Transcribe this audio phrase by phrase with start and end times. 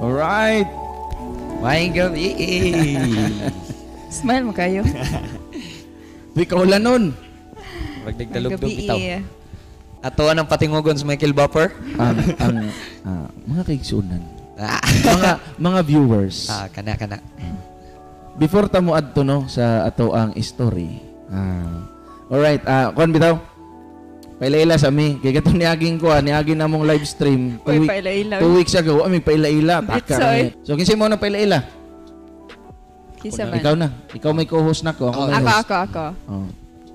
[0.00, 0.68] Alright.
[1.60, 2.28] May gabi.
[4.08, 4.84] Smile mo kayo.
[6.36, 7.12] Di ka wala nun.
[8.04, 8.96] Magdagdalog Gabi, bitaw.
[9.00, 9.20] eh.
[10.04, 11.72] Ato ang patingugon sa Michael Buffer.
[11.96, 12.56] ang, ang
[13.04, 14.20] ah, mga kaigsunan.
[14.60, 16.46] Ah, mga mga viewers.
[16.52, 17.16] ah, kana kana.
[18.36, 21.00] Before ta mo adto no sa ato ang story.
[21.32, 21.84] Ah.
[22.28, 23.53] Alright, ah kon bitaw.
[24.44, 25.16] Pailaila sa mi.
[25.16, 27.56] Kay katong niaging ko, niaging namong live stream.
[27.64, 28.38] Two, Uy, week- paila-ilaw.
[28.44, 29.80] two weeks ago, ami pailaila.
[29.80, 30.20] Taka.
[30.20, 30.52] Kami.
[30.60, 31.64] So kinsa mo na pailaila?
[33.24, 33.56] Kisa man.
[33.56, 33.88] Ikaw na.
[34.12, 35.08] Ikaw may co-host na ko.
[35.08, 36.04] Ako, may Ako, ako, ako.
[36.28, 36.46] Oh.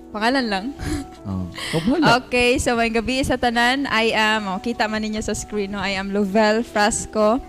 [0.09, 0.65] Pangalan lang.
[1.25, 1.45] Oh.
[1.49, 2.17] Oh.
[2.21, 3.89] Okay, so may gabi sa tanan.
[3.89, 5.81] I am, oh, kita man ninyo sa screen, no?
[5.81, 7.41] I am Lovell Frasco,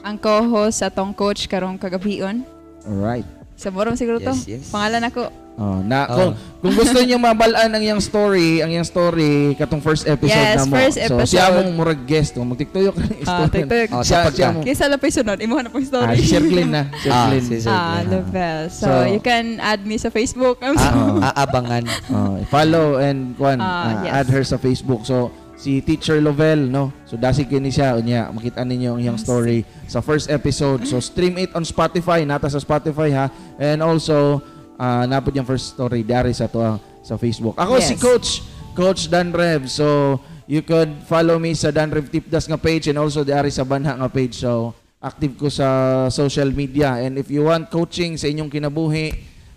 [0.00, 2.44] ang co-host sa tong coach karong kagabion.
[2.84, 3.24] Alright.
[3.56, 4.36] Sa morom siguro to.
[4.36, 4.64] Yes, yes.
[4.68, 5.32] Pangalan ako.
[5.56, 6.12] Oh, na Oh.
[6.12, 10.60] kung, kung gusto niyo mabalaan ang yang story, ang yang story katong first episode Yes,
[10.60, 10.76] na mo.
[10.76, 11.56] first So siya episode.
[11.56, 13.52] mong murag guest, kung magtiktuyo ka ng Ah, story.
[13.64, 13.88] tiktok.
[13.90, 14.60] Oh, siya, siya mo.
[14.60, 15.38] Pa yung sunod.
[15.40, 16.16] Imuha na po yung Ah, story.
[16.18, 16.82] si Sir Glenn na.
[17.00, 18.04] Sir Ah, si Sir Ah.
[18.04, 18.60] Lovell.
[18.68, 20.60] So, So- you can add me sa Facebook.
[20.60, 21.24] I'm Ah, sorry.
[21.40, 21.84] aabangan.
[22.10, 24.12] Oh, follow and kuan Ah, ah, yes.
[24.14, 25.02] add her sa Facebook.
[25.02, 26.92] So si Teacher Lovell, no?
[27.04, 30.84] So dasi kini siya unya makita ninyo ang iyang story sa first episode.
[30.84, 33.26] So stream it on Spotify, nata sa Spotify ha.
[33.56, 34.44] And also
[34.76, 37.56] uh, napod yung first story dari sa to ah, sa Facebook.
[37.56, 37.88] Ako Yes.
[37.90, 38.28] si Coach
[38.72, 39.66] Coach Dan Rev.
[39.66, 43.64] So you could follow me sa Dan Rev Tipdas nga page and also dari sa
[43.64, 44.38] Banha nga page.
[44.38, 45.66] So active ko sa
[46.08, 49.12] social media and if you want coaching sa inyong kinabuhi,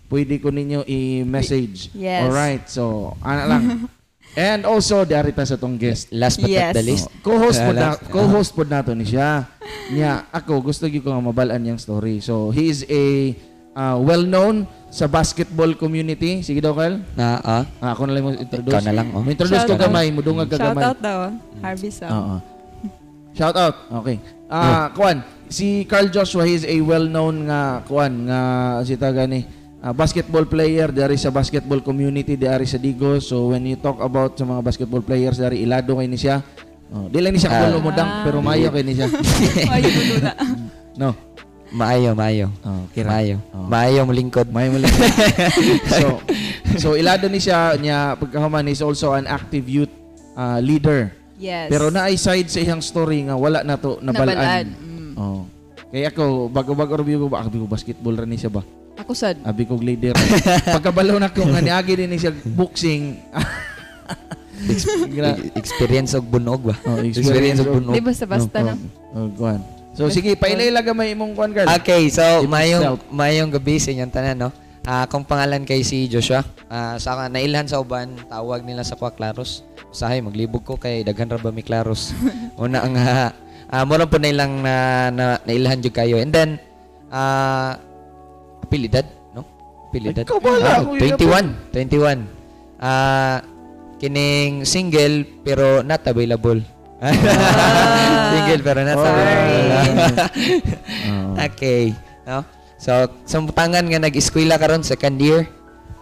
[0.08, 1.89] pwede ko ninyo i-message.
[1.94, 2.26] Yes.
[2.26, 3.64] Alright, so ana lang.
[4.38, 6.14] And also dari ta sa tong guest.
[6.14, 6.70] Last but Yes.
[6.70, 7.06] not the least.
[7.09, 9.50] Oh, co-host pod na, co-host pod nato ni siya.
[9.89, 12.22] Niya ako gusto gyud ko nga mabalaan yang story.
[12.22, 13.33] So he is a
[13.80, 16.42] uh, well-known sa basketball community.
[16.42, 17.00] Sige daw Kyle.
[17.14, 18.74] Na, ah, Ah, ako na lang mo introduce.
[18.74, 19.22] Ikaw na lang, oh.
[19.22, 19.86] Mo introduce ko Shout out.
[19.88, 20.84] gamay, mudungag ka Shout gamay.
[20.84, 21.18] out daw.
[21.60, 22.10] Harvey Sam.
[22.12, 22.36] Oo.
[23.32, 23.76] Shout out.
[24.04, 24.18] Okay.
[24.46, 28.39] Ah, kuan, si Carl Joshua he is a well-known nga kuan nga
[28.82, 29.45] sita gani
[29.80, 33.30] ah, basketball player dari sa basketball community dari sa Digos.
[33.30, 36.42] So when you talk about sa mga basketball players dari Ilado kay ni siya.
[36.89, 37.70] Oh, di lang ni siya Ah.
[37.70, 39.06] uh, mudang pero mayo kay ni siya.
[39.70, 40.34] Ay, yun na.
[40.98, 41.10] no.
[41.72, 42.48] Maayo, maayo.
[42.66, 43.10] Oh, kira.
[43.14, 43.38] Maayo.
[43.54, 43.66] Oh.
[43.66, 44.50] Maayo mo lingkod.
[44.50, 44.90] May muli.
[46.00, 46.08] so,
[46.78, 49.92] so Ilado ni siya niya pagkahuman is also an active youth
[50.34, 51.14] ah, leader.
[51.40, 51.72] Yes.
[51.72, 54.36] Pero naay side sa iyang story nga wala na to Nabalaan.
[54.36, 54.66] nabalaan.
[54.76, 55.14] Mm.
[55.16, 55.42] Oh.
[55.90, 58.62] Kaya ako, bago-bago review ko ba, abi ko basketball rin ni siya ba?
[59.00, 59.42] Ako sad.
[59.42, 60.14] Abi ko leader.
[60.78, 63.18] Pagkabalo na ko, nga niagi din ni siya boxing.
[65.16, 66.76] Gra- E- Experience og bunog ba?
[66.84, 67.96] oh, Experience og bunog.
[67.96, 68.74] Di basta-basta oh, na.
[69.16, 69.79] Oh, kuhan.
[69.99, 71.67] So sige, pailay gamay imong kuhan, Carl.
[71.76, 72.99] Okay, so Imong mayong self.
[73.11, 74.49] mayong gabi sa inyong tanan, no?
[74.87, 76.39] Ah, kung pangalan kay si Joshua,
[76.71, 79.67] ah sa nailhan sa uban, tawag nila sa Kwa Claros.
[79.92, 82.15] Usahay maglibog ko kay daghan ra ba mi Claros.
[82.64, 83.36] Una ang ah,
[83.67, 86.15] ah mo po nilang na, na nailhan jud kayo.
[86.15, 86.64] And then
[87.11, 87.76] ah
[88.64, 89.04] apelidad,
[89.36, 89.43] no?
[89.92, 90.23] Apelidad.
[90.23, 92.23] Ikaw bala, Ah, ako 21, 21.
[92.80, 93.43] Ah
[93.99, 96.64] kining single pero not available.
[98.32, 98.99] single pero available.
[101.10, 101.95] Oh, Okay.
[102.27, 102.43] No?
[102.80, 102.92] So,
[103.23, 105.48] sambutangan nga nag-eskwela karon second year,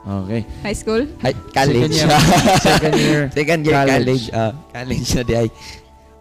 [0.05, 0.45] okay.
[0.61, 1.03] High school?
[1.21, 1.93] hi, college.
[1.93, 2.09] Second year.
[2.67, 3.21] Second year.
[3.33, 3.93] second year College.
[3.93, 4.25] college.
[4.31, 5.47] Ah, college na di ay.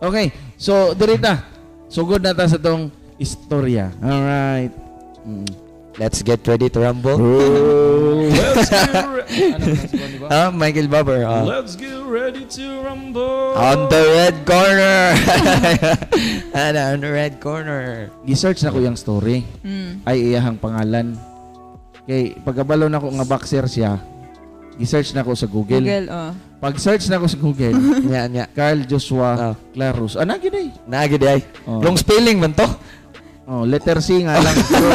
[0.01, 0.27] Okay.
[0.57, 1.45] So, diri na.
[1.87, 3.93] Sugod na ta sa tong istorya.
[4.01, 4.73] Alright.
[5.25, 5.66] Mm.
[5.97, 7.17] Let's get ready to rumble.
[8.29, 9.57] Let's get ready.
[9.57, 9.65] ano?
[10.29, 11.25] Ah, Michael Bubber.
[11.25, 11.41] ah.
[11.41, 13.57] Let's get ready to rumble.
[13.57, 15.17] on the red corner.
[16.57, 18.09] Ano, on the red corner.
[18.25, 19.45] Gi-search na ko yung story.
[19.61, 20.01] Mm.
[20.09, 21.13] Ay iyahang pangalan.
[22.09, 24.01] Kay pagkabalo na ko nga boxer siya,
[24.81, 25.85] gi-search na ko sa Google.
[25.85, 26.33] Google, oh.
[26.57, 27.77] Pag-search na ko sa Google,
[28.09, 28.45] Nya, nya.
[28.49, 29.55] Carl Joshua Oh.
[29.77, 30.17] Clarus.
[30.17, 30.69] Gid ay?
[30.89, 31.41] Naagi di ay.
[31.69, 31.85] Oh.
[31.85, 32.65] Long spelling man to.
[33.47, 34.57] Oh, letter C nga lang.
[34.75, 34.89] pero,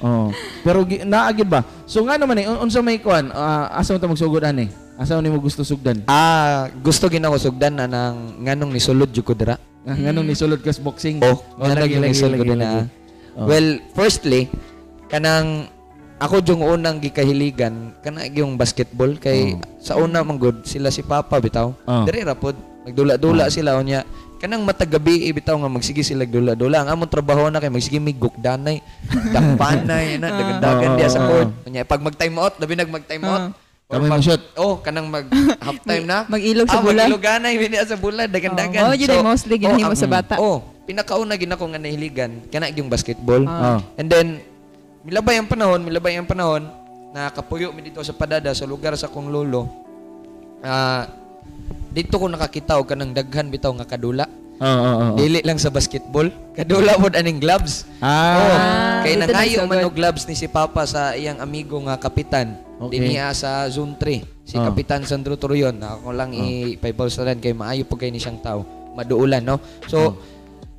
[0.00, 0.28] oh,
[0.62, 1.66] pero gi- naagid ba?
[1.82, 3.28] So nga naman eh, un- unsa may kuan?
[3.28, 4.70] ah, asa mo ta magsugod ani?
[4.94, 6.06] Asa mo nimo gusto sugdan?
[6.06, 9.58] Ah, gusto gina ko sugdan na ng nganong nisulod jud ko dira.
[9.82, 11.18] Ah, nganong ni sulod kas boxing?
[11.20, 12.80] Oh, Oh, nga lagi, lagi lagi, lagi, lagi.
[13.34, 13.50] Oh.
[13.50, 14.46] Well, firstly,
[15.08, 15.66] kanang
[16.22, 21.42] ako yung unang gikahiligan kana yung basketball kay sa una man good sila si Papa
[21.42, 21.74] bitaw.
[21.82, 22.04] Oh.
[22.06, 22.54] Diri ra pod
[22.86, 24.06] nagdula-dula sila unya
[24.42, 28.82] kanang matagabi bitaw nga magsige sila dula-dula ang among trabaho na kay magsige mig gukdanay
[29.30, 31.66] dakpanay na dagan-dagan Oh, diya sa oh, court oh.
[31.70, 33.54] unya pag mag time out labi nag mag time out
[33.92, 34.42] Or Kamay mo pag- shot.
[34.56, 35.28] Oh, kanang mag
[35.60, 36.24] half time na.
[36.32, 37.04] Mag-ilog sa ah, bula.
[37.04, 38.88] Mag-iloganay bini sa bula dagan-dagan.
[38.88, 40.40] Oh, yun ay mostly ginahimo ang- sa bata.
[40.40, 43.44] Oh, pinakauna gina ko nga nahiligan kana yung basketball.
[43.44, 43.84] Oh.
[44.00, 44.40] And then
[45.04, 46.72] milabay ang panahon, milabay ang panahon
[47.12, 49.68] na kapuyo mi dito sa Padada sa lugar sa kong lolo.
[50.64, 51.21] Ah
[51.92, 54.24] dito ko nakakita og kanang daghan bitaw nga kadula.
[54.62, 55.16] Oo, oo, oo.
[55.18, 56.30] Dili lang sa basketball.
[56.54, 57.82] Kadula pod aning gloves.
[57.98, 58.38] Ah.
[58.38, 58.56] Oh,
[59.02, 62.54] kay dito nangayo man og gloves ni si Papa sa iyang amigo nga kapitan.
[62.78, 62.98] Okay.
[62.98, 64.22] Dinhiya sa Zone 3.
[64.42, 64.66] Si Oh.
[64.66, 65.78] Kapitan Sandro Turuyon.
[65.78, 68.62] Ako lang i-paybalsalan kay maayo po kay ni siyang tao.
[68.92, 69.56] Maduulan, no?
[69.88, 70.18] So,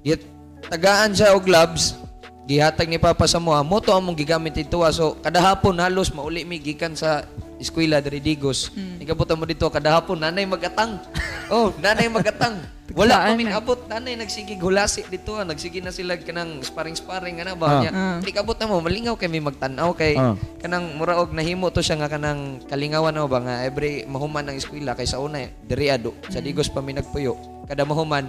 [0.04, 0.22] yet,
[0.68, 1.96] tagaan siya og gloves.
[2.44, 3.64] Gihatag ni Papa sa mua.
[3.64, 4.84] Mo to among gigamit ito.
[4.84, 4.92] ah.
[4.92, 7.24] So, kada hapon halos mauli mi gikan sa
[7.56, 8.68] eskwela diri Digos.
[8.70, 9.00] Hmm.
[9.00, 11.00] Ikabutan mo dito kada hapon nanay magatang.
[11.48, 12.60] oh, nanay magatang.
[12.94, 13.58] Wala na.
[13.58, 15.40] abot nanay nagsige hulasi dito.
[15.40, 15.48] ah.
[15.48, 17.58] Nagsige na sila kanang sparring-sparring ana Ah.
[17.58, 17.92] ba niya.
[17.96, 18.20] Ah.
[18.20, 20.36] Di kabot na mo malingaw kay may magtan-aw kay Ah.
[20.60, 25.00] kanang muraog nahimo to siya nga kanang kalingawan no ba nga every mahuman ng eskwela
[25.00, 27.40] kay sa una eh, diri ado sa Digos pa mi nagpuyo.
[27.64, 28.28] Kada mahuman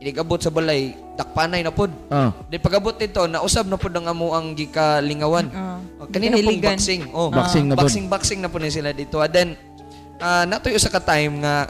[0.00, 1.92] inikabot sa balay dakpanay na pod.
[2.08, 2.32] Ah.
[2.48, 5.46] Di pagabot dito nausab na pod ang amo ang gikalingawan.
[5.52, 5.76] Ah.
[6.00, 7.02] Oh, kanina pong boxing.
[7.12, 7.84] Oh, Boxing na pod.
[7.84, 9.20] boxing boxing na po ni sila dito.
[9.20, 9.48] And then
[10.16, 11.68] ah natuyo sa ka-time nga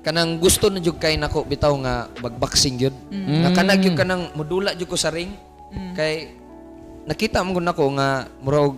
[0.00, 2.94] kanang gusto na jud kay nako bitaw nga magboxing yun.
[3.10, 5.32] Nga kanag yung kanang modula jud ko sa ring.
[5.96, 6.36] Kay
[7.08, 8.76] nakita mo nako nga murag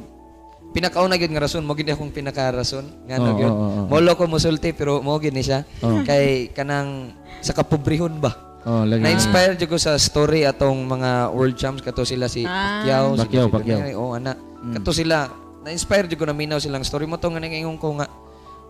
[0.68, 3.48] pinakauna gyud nga rason mo gid akong pinakarason nga Oo, oh, gyud.
[3.48, 3.82] oo, oo.
[3.88, 5.64] Molo ko musulti pero mo gid ni siya.
[5.80, 6.04] Oo.
[6.04, 8.34] Kay kanang sa kapobrehon ba.
[8.62, 9.00] Oh, lagi.
[9.00, 12.82] Na-inspire jud ko sa story atong mga world champs kato sila si Ah.
[12.82, 14.34] Pacquiao, si Pacquiao, oh ana.
[14.74, 15.30] Kato sila
[15.60, 18.06] na-inspire jud ko na minaw silang story mo to nga nangingon ko nga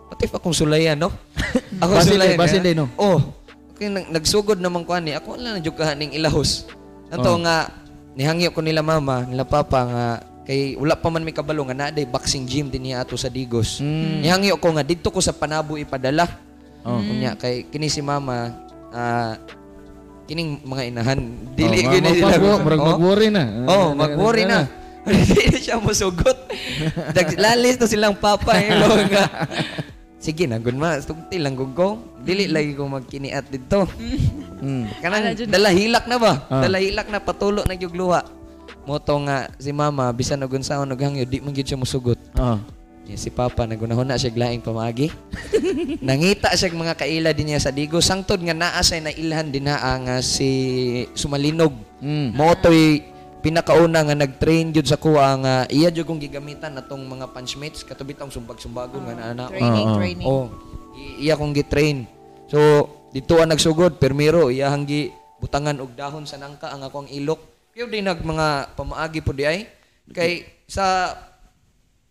[0.08, 1.12] What if akong sulayan, no?
[1.84, 2.32] ako Basin sulayan.
[2.32, 2.88] din, basin din, no?
[2.96, 3.20] Oh.
[3.76, 5.12] Okay, nag- nagsugod naman ko ani.
[5.12, 6.64] Ako lang na jud kahaning ilahos.
[7.06, 7.36] Nato Oh.
[7.38, 7.68] nga
[8.14, 10.04] nihangyo ko nila mama, nila papa nga
[10.42, 13.28] kay wala pa man may kabalo nga naa day boxing gym din niya ato sa
[13.28, 13.78] Digos.
[13.78, 14.24] Mm.
[14.24, 16.24] Nihangyo ko nga didto ko sa Panabo ipadala.
[16.82, 16.98] Oh.
[16.98, 18.54] Unya kay kini si mama
[18.88, 19.34] ah
[20.24, 21.20] kining mga inahan
[21.52, 22.86] dili oh, ma- magpag- murag Oh.
[22.86, 23.44] mag-worry na.
[23.64, 24.68] Oh, mag-worry na.
[25.04, 26.36] Hindi na siya musugot.
[27.12, 28.68] Naglalis na silang papa eh.
[29.08, 29.24] nga.
[30.18, 31.00] Sige na, good ma.
[31.00, 31.96] Tugti lang gud ko.
[32.20, 33.88] Dili lagi ko magkiniat dito.
[34.58, 34.84] Mm.
[35.00, 35.48] Kanang Ala, Jud.
[35.48, 36.32] dalahilak na ba?
[36.50, 36.60] Ah.
[36.60, 38.20] Dalahilak na patulo na gyud luha.
[38.84, 42.18] Moto nga si mama bisan og unsaon og hangyo di man gyud siya musugot.
[42.34, 42.60] Oh.
[43.16, 45.08] Si Papa nagunahon na siya glaing pamagi.
[46.04, 48.04] Nangita siya mga kaila din niya sa Digo.
[48.04, 51.72] Sangtod nga naa siya na ilhan din na nga si Sumalinog.
[52.04, 52.36] Mm.
[52.36, 53.00] Motoy
[53.38, 58.18] pinakauna nga nag-train jud sa kuha nga iya jud kong gigamitan natong mga punchmates katubit
[58.18, 59.46] ang sumbag-sumbagon nga naa na.
[59.48, 59.96] Training, Oo.
[59.96, 60.26] training.
[60.26, 60.46] Oh,
[61.22, 62.04] iya kong gi-train.
[62.50, 62.58] So
[63.14, 67.72] dito ang nagsugod permiro iya hanggi butangan og dahon sa nangka ang akong ilok.
[67.72, 69.70] Kaya di nag mga pamaagi po di ay
[70.10, 71.14] kay sa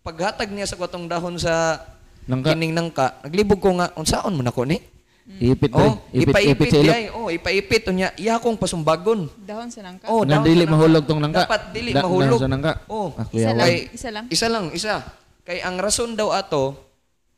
[0.07, 1.83] paghatag niya sa kwatong dahon sa
[2.23, 2.51] Nangka.
[2.51, 4.79] kining nangka, naglibog ko nga unsaon man ako ni?
[5.27, 5.83] Ipit pre.
[5.83, 6.83] Oh, Ipit, ipit ipaipit sa ilok.
[6.85, 7.05] di ay.
[7.11, 9.27] Oh, ipaipit unya iya akong pasumbagon.
[9.37, 10.07] Dahon sa nangka.
[10.07, 11.43] Oh, dahon dili sa mahulog tong nangka.
[11.43, 12.39] Dapat dili Da- mahulog.
[12.39, 12.71] dahon sa nangka.
[12.87, 13.11] Oh.
[13.11, 13.59] Ah, Isa lang.
[13.61, 14.25] Kay- Isa lang.
[14.29, 14.95] Isa lang, isa.
[15.43, 16.79] Kay ang rason daw ato,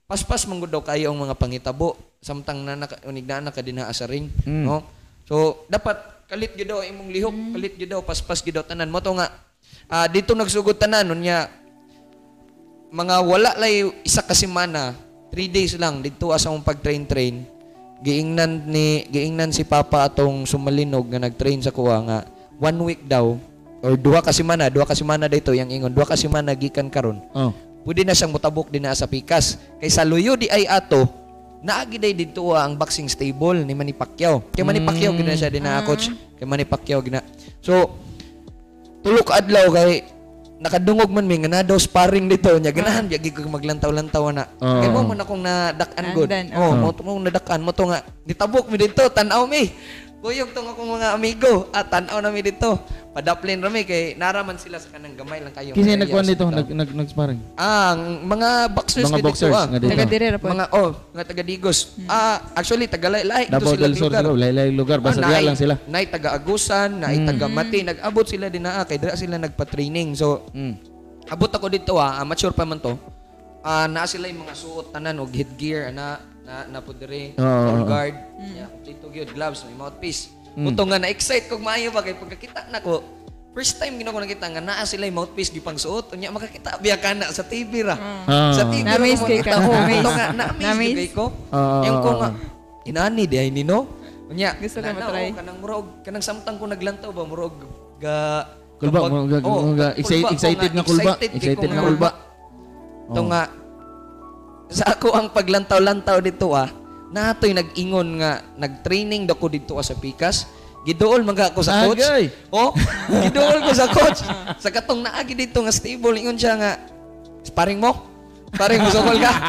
[0.06, 3.90] paspas man gud daw kayo ang mga pangitabo samtang na naka, unig na naka dinaa
[3.90, 4.66] sa ring, Mm.
[4.66, 4.86] no?
[5.24, 8.98] So dapat kalit gyud daw imong lihok, kalit gyud daw paspas gyud daw tanan mo
[8.98, 9.30] to nga.
[9.88, 11.50] ah, dito nagsugod tanan unya
[12.90, 14.98] mga wala lay isa ka semana,
[15.30, 17.46] three days lang dito asa mong pag-train-train.
[18.00, 22.18] Giingnan ni giingnan si Papa atong sumalinog nga nag-train sa kuha nga
[22.56, 23.36] one week daw
[23.84, 27.20] or duha ka semana, duha ka semana dito yang ingon, duha ka semana gikan karon.
[27.36, 27.52] Oh.
[27.84, 29.56] Pwede na siyang mutabok din na sa pikas.
[29.80, 31.08] Kay sa luyo di ay ato,
[31.64, 34.44] naagi day dito ah, ang boxing stable ni Manny Pacquiao.
[34.52, 36.12] Kay Manny Pacquiao gina siya din na coach.
[36.40, 37.24] Kay Manny Pacquiao gina.
[37.64, 37.96] So
[39.00, 40.04] tulo ka adlaw kay
[40.60, 43.16] nakadungog man mi nga na daw sparring dito nya ganahan uh.
[43.32, 44.44] ko maglantaw-lantaw na.
[44.60, 44.80] Oo.
[44.84, 46.28] Kay mo man akong nadakan good.
[46.28, 49.72] Andan, Oh, mo to mo nadakan mo to nga nitabok mi dito tan-aw mi.
[50.20, 52.76] Kuyog tong akong mga amigo at tan-aw na mi dito.
[53.10, 55.72] Padaplin rami kay naraman sila sa kanang gamay lang kayo.
[55.72, 57.40] Kinsa Nga nagkuan dito nag nag nag-sparring?
[57.56, 59.66] Ah, ang mga boxers Mga nga dito, boxers ah.
[59.66, 59.90] nga dito.
[59.90, 60.48] Taga dire ra po.
[60.52, 61.80] Mga oh, mga taga Digos.
[62.06, 64.22] Ah, actually taga lahi ito Davao sila lugar.
[64.22, 65.76] sila, laylay lugar basta Ah, lang sila.
[65.88, 70.14] Naay taga Agusan, naay taga Mati, nag-abot sila din na kay dira sila nagpa-training.
[70.14, 70.76] So, Mm.
[71.28, 72.94] abot ako dito ah, amateur pa man to.
[73.60, 77.46] Ah, naa sila yung mga suot tanan og headgear ana na na po dire, Oo,
[77.46, 77.88] oo, full oo.
[77.88, 78.16] guard,
[78.50, 80.34] yeah, complete gyud gloves, may mouthpiece.
[80.52, 83.06] Buto nga na-excite kog maayo ba kay pagkakita nako.
[83.50, 86.98] First time gina ko nakita nga naa sila yung mouthpiece gipang suot unya makakita biya
[86.98, 87.98] kana sa TV ra.
[88.26, 88.54] Ah.
[88.54, 89.54] Sa TV ra mo ka.
[89.60, 89.74] ko.
[89.90, 91.26] Ito nga na-amaze kay ko.
[91.30, 92.30] Oo, Yung ko oo, nga
[92.84, 93.86] inani di ay nino.
[94.26, 95.34] Unya Gusto ko matry.
[95.34, 97.56] oh, kanang murog kanang samtang ko naglantaw ba murog
[97.98, 98.18] ga
[98.80, 101.12] Kulba, kapag- oh, kulba excited- excited nga kulba.
[101.20, 102.10] excited nga kulba.
[103.10, 103.42] Ito nga,
[104.70, 106.70] sa ako ang paglantaw-lantaw dito ah,
[107.10, 110.46] natoy nag-ingon nga, nag-training dako dito ah, sa Pikas.
[110.80, 112.00] Gidool mga ako sa coach.
[112.00, 112.32] Agay.
[112.50, 112.72] Oh,
[113.26, 114.24] gidool ko sa coach.
[114.56, 116.72] sa katong naagi dito nga stable, ingon siya nga,
[117.44, 118.08] sparring mo?
[118.50, 119.34] Sparring mo, sukol ka?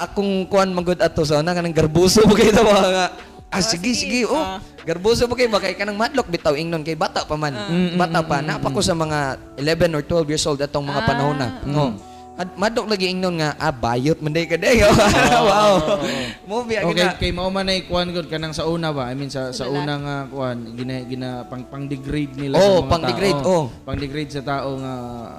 [0.00, 3.06] akong kuan magud ato sa ana kanang garbuso mo kay tawa nga.
[3.50, 4.24] Ah, sige, sige.
[4.24, 4.56] Oh, Ah.
[4.80, 7.52] garbuso mo kay ba kay kanang madlock bitaw ingnon kay bata pa man.
[7.98, 8.40] Bata pa.
[8.40, 11.06] Napa ko sa mga 11 or 12 years old atong mga Ah.
[11.06, 11.48] panahon na.
[11.66, 11.84] No.
[12.40, 14.80] Ad- Madlock lagi ingnon nga ah bayot man day ka day.
[15.52, 16.00] wow.
[16.48, 17.12] Mo biya Okay, gina.
[17.14, 19.06] kay mao man ay kuan gud kanang sa una ba?
[19.06, 22.80] I mean sa sa una nga kuan gina gina pang pang degrade nila Oh, sa
[22.80, 23.52] mga pang-degrade, tao.
[23.52, 23.64] oh.
[23.84, 24.94] Pang degrade sa tao nga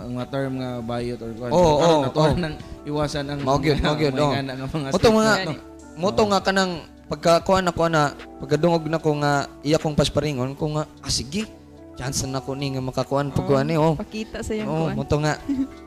[0.05, 1.50] nga term nga bayot or kuan.
[1.50, 1.74] Oh,
[2.05, 2.34] Karon oh, oh.
[2.38, 4.13] nang iwasan ang Mao gyud, mao gyud.
[4.15, 4.29] oh.
[4.29, 5.60] nga mga Moto mga statement.
[5.98, 6.72] moto nga kanang
[7.10, 11.50] pagka kuan ako na pagkadungog na ko nga iya kong pasparingon ko nga ah sige
[11.93, 13.93] chance na ko ni nga makakuan pag kuan ni oh.
[13.93, 14.95] Pakita sa iyang Oh, kuan.
[14.95, 15.36] moto nga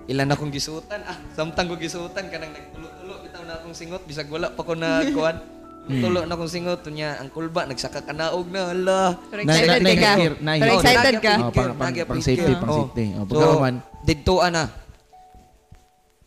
[0.05, 4.53] ilan akong gisutan ah samtang ko gisutan kanang nagtulo-tulo bitaw na akong singot bisag wala
[4.53, 5.37] pa ko na kuan
[6.03, 9.91] tulo na akong singot tunya ang kulba nagsaka kanaog na hala Pero Na- excited na-
[9.91, 10.13] ka ka.
[10.13, 11.33] na- na- Pero na- excited ka.
[11.35, 12.79] Oh, pang, pang, pang safety, pang Oh.
[12.85, 13.05] safety.
[13.13, 13.75] Oh, So, pagkahuman.
[14.01, 14.65] didto ana.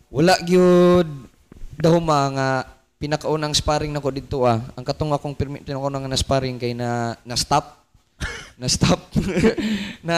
[0.08, 1.10] Wala gyud
[1.76, 2.48] dahuma nga
[2.98, 4.62] pinakaunang sparring nako didto ah.
[4.74, 7.77] Ang katong akong permit ko nga na sparring kay na na stop.
[8.58, 9.14] Na stop.
[10.08, 10.18] na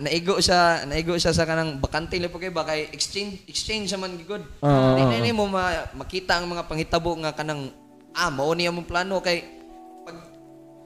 [0.00, 4.16] naigo siya, naigo siya sa kanang bakante lipo kay ba kay exchange exchange sa man
[4.16, 4.40] gigod.
[4.64, 7.68] Na ni mo ma- makita ang mga panghitabo nga kanang
[8.16, 9.44] ah mao ni among plano kay
[10.06, 10.16] pag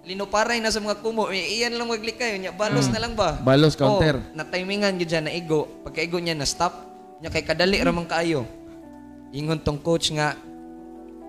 [0.09, 3.37] linuparay na sa mga kumo, eh, iyan lang maglikay, nya balos na lang ba?
[3.45, 4.17] Balos, counter.
[4.17, 5.69] Oh, na timingan gyud dyan na igo.
[5.85, 6.73] Pagkaigo niya na stop,
[7.21, 8.49] nya kay kadali ra man kaayo.
[9.37, 10.33] Ingon tong coach nga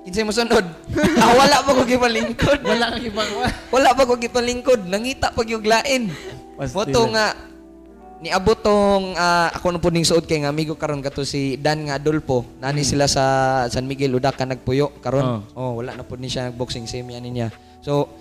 [0.08, 0.65] Kinsay mo sunod?
[1.22, 2.60] ah, wala pa ko gipalingkod.
[2.63, 3.32] Wala kang ibang
[3.70, 4.88] Wala pa ko gipalingkod.
[4.88, 6.10] Nangita pag yung lain.
[6.56, 7.36] Moto nga
[8.20, 11.88] niabot tong ah, ako na po ning suod kay nga amigo karon kato si Dan
[11.88, 12.48] nga Adolfo.
[12.60, 13.24] Nani sila sa
[13.72, 15.44] San Miguel Udaca nagpuyo karon.
[15.56, 15.79] Oh.
[15.79, 17.50] wala na po ni siya nagboxing same yan niya.
[17.84, 18.12] So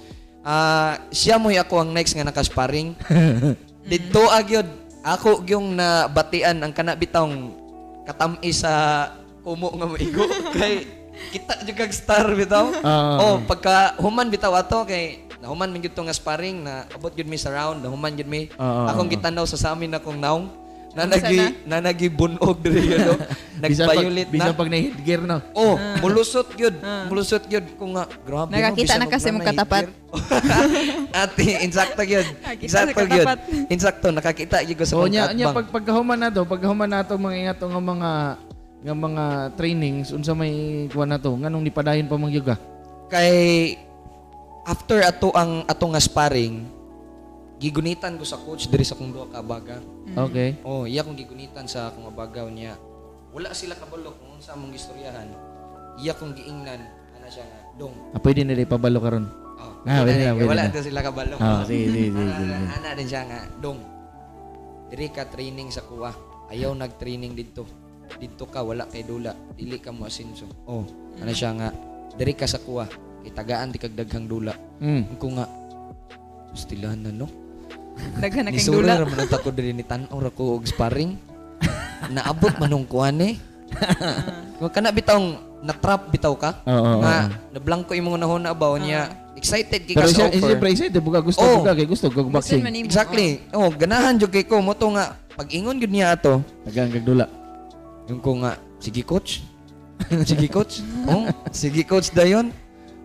[0.46, 2.94] ah siya mo ako ang next nga nakasparing.
[3.90, 4.66] Dito agyod
[5.02, 7.54] ako yung nabatian ang kana bitong
[8.06, 9.04] katami sa
[9.42, 10.97] kumo nga maigo kay
[11.28, 12.66] kita jud kag star bitaw.
[12.80, 13.20] Ah.
[13.22, 17.30] oh, pagka human bitaw ato kay nahuman man gyud to nga sparring na abot gyud
[17.30, 18.50] mi sa round, nahuman gyud mi.
[18.58, 20.50] Ah, akong gitanaw sa samin akong naong
[20.98, 23.14] na nagi na nagi bunog diri yun, no?
[23.58, 24.58] Bisan pag, Nag-violet bisan na.
[24.58, 25.36] pag na-headgear na.
[25.50, 26.78] Oh, mulusot gyud.
[27.10, 28.54] Mulusot gyud ko nga grabe.
[28.54, 29.84] Nakakita bisan na kasi nanay, katapat.
[31.26, 32.28] Ate, insakto gyud.
[32.62, 33.28] Insakto sa gyud.
[33.66, 37.02] Insakto nakakita gyud ko sa So mga nya nya pag pagkahuman na to, pagkahuman na
[37.02, 38.10] to mga ingat nga mga
[38.78, 40.52] nga mga trainings unsa may
[40.88, 42.54] kuan na to nganong nipadayon pa mang yoga.
[43.08, 43.74] kay
[44.62, 46.62] after ato ang ato nga sparring
[47.58, 49.82] gigunitan ko sa coach diri sa kong duha ka baga.
[50.30, 50.62] Okay.
[50.62, 52.78] Oh, iya kong gigunitan sa akong bagaw niya.
[53.34, 55.26] Wala sila kabalo kung unsa among gistoryahan.
[55.98, 56.78] Iya kong giingnan
[57.18, 57.94] ana siya nga dong.
[58.14, 59.26] Ah, pwede na rin pabalo karon.
[59.58, 60.78] Oh, Ah, pwede na, pwede wala na.
[60.78, 61.34] sila kabalo.
[61.42, 63.82] Ah, sige, sige, sige, ana din siya nga dong.
[64.88, 66.14] Diri ka training sa kuha.
[66.48, 67.66] Ayaw nag-training dito.
[68.16, 69.36] Dito ka wala kay dula.
[69.52, 70.48] Dili ka mo asinso.
[70.64, 70.82] Oh,
[71.18, 71.68] ana siya nga
[72.14, 72.88] diri ka sa kuha.
[73.20, 74.56] Kay tagaan di kag daghang dula.
[74.80, 75.16] Mm.
[75.16, 75.44] Ko nga
[76.50, 77.28] Stilahan na no.
[78.16, 79.02] Daghan na Sura dula.
[79.02, 81.14] ra man tako diri ni tan-aw ra ko og sparring.
[82.08, 83.36] Naabot manong kuan eh.
[84.58, 86.50] Kung kana bitawng na-trap bitaw ka.
[86.64, 87.52] Oo, oo, nga oo.
[87.52, 89.12] nablangko imong nahon na baw niya.
[89.36, 90.40] Excited kay Pero ka sa siya, offer.
[90.50, 91.62] siyempre, excited buka gusto Oh.
[91.62, 92.62] buka kay gusto Gusto boxing.
[92.82, 93.44] Exactly.
[93.52, 96.42] Oh, ganahan jud kay ko mo to nga pag ingon gud niya ato.
[96.66, 97.26] Tagang kag dula.
[98.08, 99.44] Yung ko nga sige coach.
[100.28, 100.80] sige coach.
[101.04, 102.50] Oh, sige coach dayon.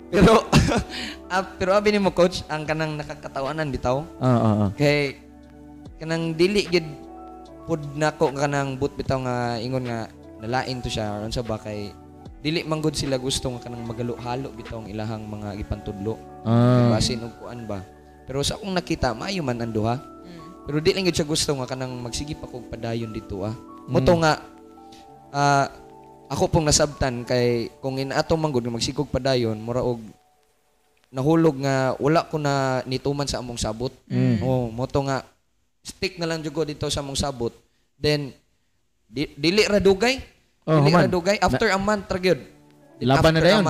[0.07, 0.47] Pero
[1.33, 3.99] ah, pero abi nimo coach ang kanang nakakatawanan bitaw.
[3.99, 4.67] Oo, oo, oo.
[4.79, 5.19] Kay
[5.99, 6.87] kanang dili gid
[7.67, 10.07] pud nako kanang but bitaw nga ingon nga
[10.43, 11.95] nalain to siya aron sa ba kay
[12.43, 16.15] dili man gud sila gusto nga kanang magalo-halo bitaw ang ilahang mga gipantudlo.
[16.47, 16.91] Ah.
[16.91, 17.83] Basin og kuan ba.
[18.23, 19.99] Pero sa akong nakita maayo man ang duha.
[20.63, 23.51] Pero di lang gid siya gusto nga kanang magsige pa kog padayon dito ah.
[23.83, 24.39] Moto nga
[25.33, 25.67] ah,
[26.29, 30.01] ako pong nasabtan kay kung inato man gud nga magsigog padayon mura og
[31.13, 33.93] nahulog nga wala ko na nituman sa among sabot.
[34.41, 35.21] Oh, moto nga
[35.85, 37.53] stick na lang jud ko dito sa among sabot.
[38.01, 38.33] Then
[39.05, 40.17] di, dili ra dugay.
[40.65, 42.41] Oh, dili ra dugay after a month ra gyud.
[42.97, 43.65] Laban na dayon.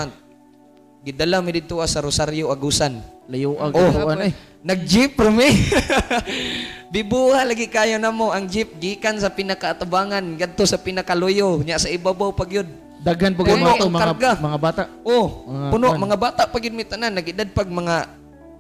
[1.04, 2.96] Gidala mi dito sa Rosario Agusan.
[3.26, 4.34] Layo ag Oh, kuan eh.
[4.62, 5.48] Nag-jeep ra mi.
[6.94, 11.90] Bibuha lagi kayo na mo ang jeep gikan sa pinakaatabangan ngadto sa pinakaluyo nya sa
[11.90, 12.68] ibabaw pag yun.
[13.00, 14.32] Daghan po Puno mga to ang mga karga.
[14.40, 14.84] mga bata.
[15.04, 16.02] Oh, Mga puno kuwan.
[16.02, 17.96] mga bata pag yun mi tanan nagidad pag mga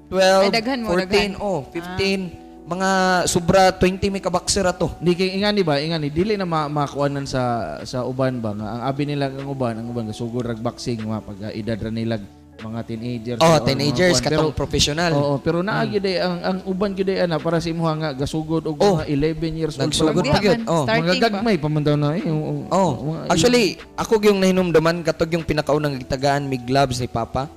[0.09, 1.31] 12, Ay, daghan mo, 14, daghan.
[1.39, 2.27] oh, 15,
[2.65, 2.89] mga
[3.25, 4.91] sobra 20 mi ka boxer ato.
[4.97, 7.41] Di kay ingani ba, ingani dili na ma makuanan sa
[7.81, 10.99] sa uban ba nga ang abi nila ang uban, ang uban nga sugod rag boxing
[11.01, 12.19] mga pag edad ra nila
[12.63, 13.39] mga teenagers.
[13.39, 15.11] Oh, mga teenagers katong Pero- professional.
[15.11, 18.63] Oo, pero naa gyud eh, ang ang uban gyud ana para sa imong nga gasugod
[18.63, 18.97] og Oh.
[18.97, 19.83] mga 11 years old.
[19.85, 20.33] Nagsugod pa lang.
[20.33, 20.61] pa gyud.
[20.65, 20.83] Oh.
[20.83, 22.23] Mga gagmay pa man daw na eh.
[22.69, 27.51] Oh, mga- actually, ako yung nahinumdaman katog yung pinakaunang gitagaan may gloves ni Papa.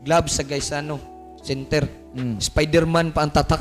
[0.00, 0.98] Gloves sa Gaisano
[1.38, 1.82] Center.
[2.12, 2.38] Mm.
[2.38, 3.58] Spider-Man pa ang tatak.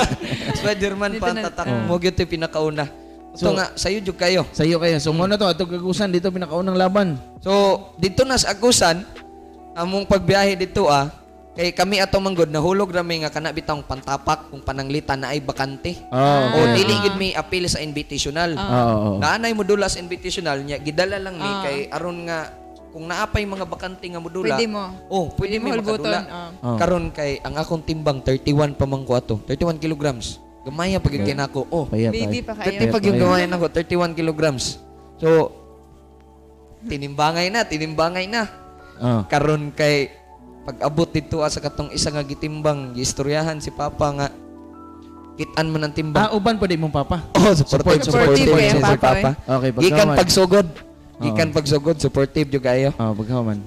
[0.60, 1.66] Spider-Man pa ang tatak.
[1.84, 2.84] Mo gyud yung pinakauna.
[3.30, 4.42] Ito So- nga, sayo jud kayo.
[4.50, 4.96] Sayo kayo.
[4.98, 7.14] So mo na to atong kagusan dito pinakaunang laban.
[7.40, 7.50] So,
[7.96, 9.06] dito na sa Agusan,
[9.74, 11.10] among pagbiyahe dito ah,
[11.50, 15.42] kay kami ato manggod nahulog ra may nga kana bitang pantapak kung pananglitan na ay
[15.42, 15.98] bakante.
[16.08, 16.56] Oh.
[16.56, 18.54] O dili gid may appeal sa invitational.
[18.54, 18.62] Oo.
[18.62, 19.10] oo.
[19.18, 21.62] Naanay modula sa invitational niya gidala lang ni Ah.
[21.62, 22.54] kay aron nga
[22.90, 24.54] kung naapay mga bakante nga modula.
[24.54, 24.82] Pwede mo.
[25.06, 26.20] Oh, pwede, Pwede mo makadula.
[26.62, 26.74] oh.
[26.74, 26.76] Oh.
[26.78, 29.38] Karon kay ang akong timbang 31 pa man ko ato.
[29.46, 30.42] 31 kilograms.
[30.60, 31.24] Gamaya pag okay.
[31.24, 31.64] kinako.
[31.72, 32.46] Oh, Payat Baby ay.
[32.46, 32.92] pa 30 kayo.
[32.92, 34.76] pag yung gawain ako, 31 kilograms.
[35.16, 35.56] So,
[36.84, 38.59] tinimbangay na, tinimbangay na.
[39.00, 39.24] Oh.
[39.26, 40.12] Karon kay
[40.62, 44.28] pag-abot dito ah, sa katong isa nga gitimbang, giistoryahan si Papa nga
[45.40, 46.28] kitan man ang timbang.
[46.28, 47.24] Ah, uban pa di mong papa.
[47.40, 49.30] Oh, supportive, Supportive supportive, siya si Papa, Papa.
[49.40, 50.16] Okay, Gikan pagkaman.
[50.20, 50.66] pagsugod.
[51.20, 52.92] Gikan pagsugod, supportive jud kayo.
[53.00, 53.58] Oh, pagkaman.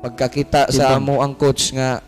[0.00, 2.00] Pagkakita sa mo ang coach nga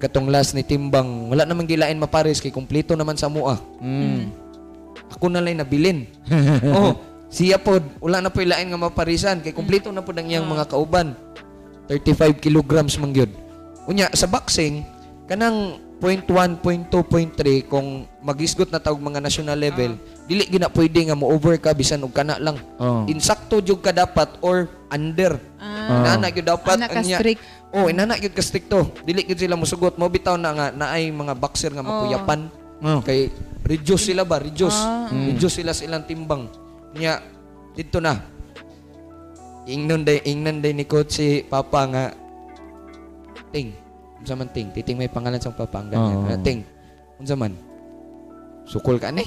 [0.00, 3.60] katong last ni Timbang, wala namang gilain mapares kay kumpleto naman sa mua.
[3.84, 4.32] Mm.
[5.12, 6.08] Ako na lang nabilin.
[6.76, 6.96] oh,
[7.28, 10.64] siya pod, wala na po ilain nga maparisan kay kumpleto na pod ang iyang mga
[10.72, 11.12] kauban.
[11.90, 13.34] 35 kilograms man gyud.
[13.90, 14.86] Unya sa boxing
[15.26, 21.18] kanang 0.1, 0.2, 0.3 kung magisgot na tawag mga national level, dili gina pwede nga
[21.18, 22.56] mo-over ka bisan og kana lang.
[22.80, 23.04] Oh.
[23.04, 25.36] Insakto jud ka dapat or under.
[25.60, 26.00] Ah.
[26.00, 27.36] Inana gyud dapat ka anya-.
[27.68, 28.96] Oh, inana gyud ka stricto.
[29.04, 30.00] Dili gyud sila mosugot.
[30.00, 32.48] Mo bitaw na nga naay mga boxer nga mapuyapan.
[32.80, 33.04] Oh.
[33.04, 33.28] Kay
[33.60, 34.40] reduce sila ba?
[34.40, 34.80] Reduce.
[34.80, 35.12] Ah.
[35.12, 36.48] Reduce sila sa ilang timbang.
[36.96, 37.20] Nya
[37.76, 38.39] dito na.
[39.70, 42.04] Ingnon day ingnon day ni coach si Papa nga
[43.54, 43.70] ting.
[44.18, 44.74] Unsa man ting?
[44.74, 46.26] Titing may pangalan sa Papa ang ganyan.
[46.26, 46.60] Ah, ting.
[47.22, 47.54] Unsa man?
[48.66, 49.24] Sukol ka ni.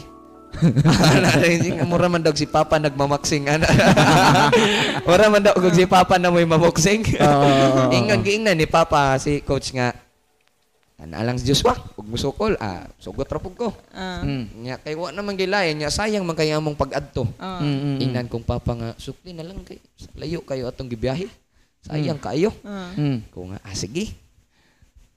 [1.09, 1.33] Ana
[1.89, 3.65] mura man daw si Papa nagmamaksing ana.
[5.09, 7.89] Mura man daw si Papa na may oo.
[7.89, 9.97] Ingon giingnan ni Papa si coach nga
[11.03, 13.69] Ana lang si Joshua, ug musukol, ah, sugot ra pug ko.
[13.91, 14.23] Ah.
[14.23, 14.43] Mm.
[14.63, 17.27] Nya kay wa naman gilayan nya sayang man kay among pag-adto.
[17.35, 17.59] Ah.
[17.59, 17.97] Mm, mm, mm.
[18.07, 19.83] Ingnan kong papa nga, sukli na lang kay
[20.15, 21.27] layo kayo atong gibiyahe.
[21.83, 22.55] Sayang kayo.
[22.63, 22.95] Ah.
[22.95, 23.19] Mm.
[23.35, 24.15] Ko nga, ah sige.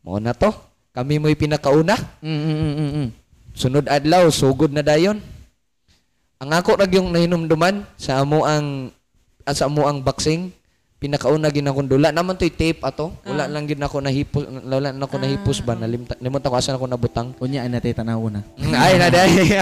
[0.02, 0.50] Mao na to.
[0.90, 1.94] Kami mo'y pinakauna.
[2.18, 3.08] Mm, mm, mm, mm, mm.
[3.54, 5.22] Sunod adlaw, sugod na dayon.
[6.42, 8.90] Ang ako rag yung nahinumduman sa amo ang
[9.46, 10.50] sa amo ang boxing,
[10.96, 12.08] pinakauna gid akong dula.
[12.08, 13.12] Naman to'y tape ato.
[13.22, 16.16] Wala lang gid ako nahipos, wala na ako nahipos ba nalimta.
[16.18, 17.36] Limunta ko asan ako nabutang.
[17.38, 18.40] Unya ay natay tanaw na.
[18.72, 19.52] Ay na dai.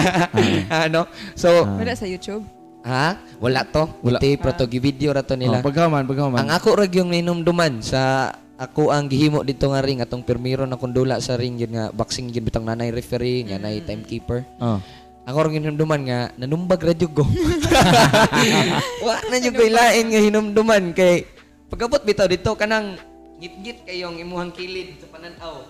[0.69, 1.11] ano?
[1.35, 2.47] So, Wala sa YouTube.
[2.83, 3.19] ha?
[3.39, 3.91] Wala to.
[4.01, 4.19] Wala.
[4.19, 5.59] Tape ra to, gi-video ra to nila.
[5.59, 6.39] Oh, pagkaman, pagkaman.
[6.39, 10.79] Ang ako rag yung ninumduman sa ako ang gihimo dito nga ring atong permiro na
[10.79, 14.47] kundula sa ring yun nga boxing yun bitang nanay referee nga nanay timekeeper.
[14.63, 14.79] Oh.
[15.25, 17.25] Ako ring hinumduman nga nanumbag radyo ko.
[19.07, 21.25] Wa na jud ko ilain nga hinumduman kay
[21.73, 23.01] pagabot bitaw dito kanang
[23.41, 25.65] gitgit kayong imuhang kilid sa pananaw.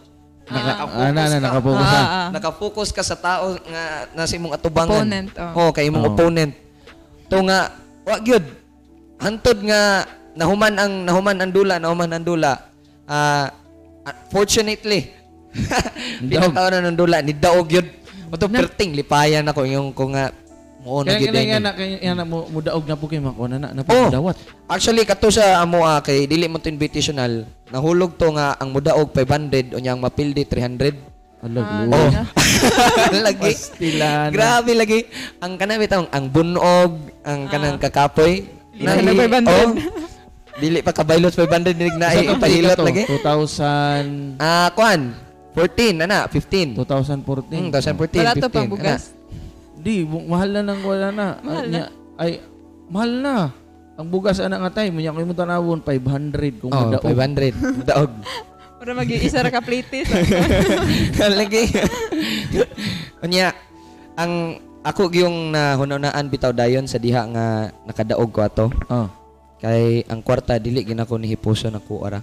[0.45, 1.41] Ah, na, na, ka.
[1.41, 2.03] nakapokus Ah, ka.
[2.03, 2.29] ah.
[2.29, 5.01] Nakafocus ka sa tao nga nasa imong atubangan.
[5.01, 5.53] Opponent, oh.
[5.57, 6.11] Oh, kay imong Oh.
[6.13, 6.53] opponent.
[7.33, 7.73] To nga
[8.05, 8.45] wa gyud.
[9.17, 12.61] Hantod nga nahuman ang nahuman ang dula, nahuman ang dula.
[13.09, 13.49] Ah,
[14.05, 15.09] ah, fortunately
[16.29, 17.89] pinakaw na ng dula ni daog gyud.
[18.35, 20.35] Mato perting lipayan ako yung ko nga
[20.83, 21.31] mo na Kaya gyud.
[21.31, 21.47] kaya eh.
[21.47, 24.11] kaya na kaya na mo mudaog na po kay mako na na na Oh.
[24.11, 24.35] dawat.
[24.67, 27.47] Actually kato sa amo ah, kay dili mo to invitational.
[27.71, 30.99] Nahulog to nga ang mudaog 500 unya ang mapildi 300.
[31.41, 32.11] Alag Ah, oh.
[33.29, 33.53] lagi.
[34.29, 34.99] Grabe lagi.
[35.39, 36.91] Ang kana bitang ang bunog,
[37.23, 38.49] ang kanang kakapoy.
[38.75, 39.13] Dili na
[39.45, 39.47] 500.
[39.47, 39.71] Oh,
[40.55, 43.03] dili pa kabaylot 500 dinig na ipahilot to, lagi.
[43.07, 45.13] 2000 Ah, kuan.
[45.55, 46.75] 14 ana, 15.
[46.77, 47.47] 2014.
[47.49, 48.53] Hmm, 2014, Wala to 15.
[48.53, 49.03] pang bugas.
[49.77, 51.27] Di, bu- mahal na nang wala na.
[51.39, 52.31] Mahal Ay, niya- Ay,
[52.87, 53.37] mahal na.
[53.95, 57.07] Ang bugas ana nga tay, munya ko mo tanawon 500 kung Oh, mudaog.
[57.07, 57.55] 500.
[57.85, 58.13] Daog.
[58.83, 60.11] Para mag-iisa ra ka plates.
[61.17, 61.71] lagi.
[63.25, 63.55] Unya,
[64.13, 67.47] ang ako yung nahunanaan bitaw dayon sa diha nga
[67.85, 68.67] nakadaog ko ato.
[68.87, 69.09] Oh.
[69.57, 72.21] Kay ang kwarta dili gina ko nihipuson ako ara.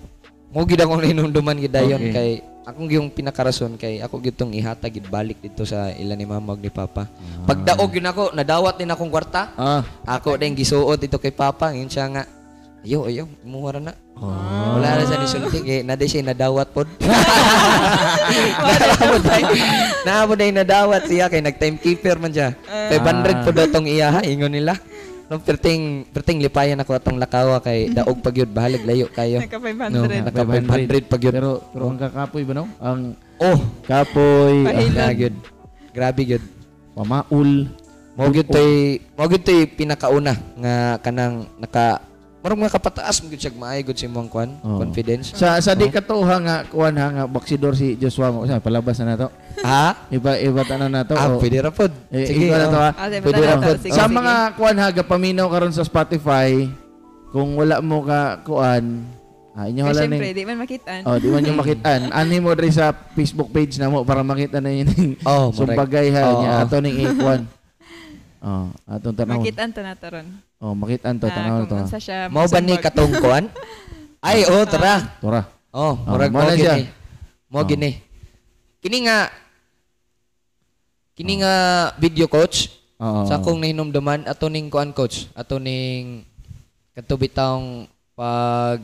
[0.52, 2.13] Mo gid akong ninumduman gid dayon Okay.
[2.13, 2.30] kay
[2.62, 6.54] akong yung pinakarason kay ako gid tong ihatag gid balik dito sa ila ni mama
[6.54, 7.10] ug ni papa.
[7.50, 9.50] Pagdaog yun ako, nadawat din akong kwarta.
[9.58, 9.82] Ah.
[10.06, 12.24] Ako din gisuot dito kay papa, yun siya nga.
[12.82, 13.93] Ayo, ayo, muha ra na.
[14.17, 14.78] Oh.
[14.78, 16.89] Wala na sa nisulti kay na siya nadawat pod.
[19.02, 19.43] Naabot ay
[20.06, 22.54] naabot ay nadawat siya kay nag timekeeper man siya.
[22.89, 24.78] 500 pod daw tong iya ingon nila.
[25.32, 29.39] No, perting perting lipayan ako atong lakawa kay daog pagyud bahalag layo kayo.
[29.48, 29.96] Naka 500.
[29.96, 31.32] No, naka 500 pagyud.
[31.32, 32.67] Pero pero ang kakapoy ba no?
[32.84, 35.36] Ang Oh, kapoy, Pahil- ah, gyud.
[35.96, 36.44] Grabe gyud.
[36.91, 37.72] pamaul.
[38.12, 42.04] Mo gyud tay mo gyud tay pinakauna nga kanang naka
[42.42, 44.82] Marong mga kapataas mo gyud siya maayo gyud si imong kwan, Oo.
[44.82, 45.30] confidence.
[45.38, 48.50] Sa sa di katuha nga kuan ha nga baksidor si Joshua mo.
[48.50, 49.30] Sa palabas na nato.
[49.62, 50.10] Ha?
[50.10, 51.14] Iba iba tanan nato.
[51.14, 51.94] Ah, pwede ra pod.
[52.10, 52.82] Eh, Sige, ikaw na to oh.
[52.82, 52.92] ha.
[52.98, 53.78] Ah, di ba Pwede ra nato?
[53.78, 54.18] Sige, sa sige.
[54.18, 56.66] mga kuan ha gapaminaw karon sa Spotify
[57.30, 59.06] kung wala mo ka kuan
[59.54, 61.02] ah, inyo Kaya wala syempre, ning di man makitaan.
[61.06, 62.02] Oh, di man yung makitaan.
[62.18, 64.90] Ani mo diri sa Facebook page na mo para makita na yun.
[65.30, 66.42] Oh, so bagay ha Oo.
[66.42, 67.46] niya ato ning A1.
[68.42, 69.38] Oh, atong tanaw.
[69.38, 70.28] Makitaan to na to ron.
[70.58, 71.78] Oh, makitaan to Ah, tanaw to.
[71.78, 72.74] kung unsa siya Mao ba ni
[73.22, 73.46] kwan?
[74.26, 75.18] Ay, oh, tara.
[75.22, 75.42] Tora.
[75.70, 76.90] Oh, Oh, murag mo gini.
[77.50, 77.66] Mo Oh.
[77.66, 78.02] gini.
[78.82, 79.30] Kini nga
[81.14, 81.54] Kini nga
[82.02, 83.30] video coach Oo.
[83.30, 86.26] sa akong nahinumduman ato ning kuan coach, ato ning
[86.98, 87.86] kadto bitawng
[88.18, 88.82] pag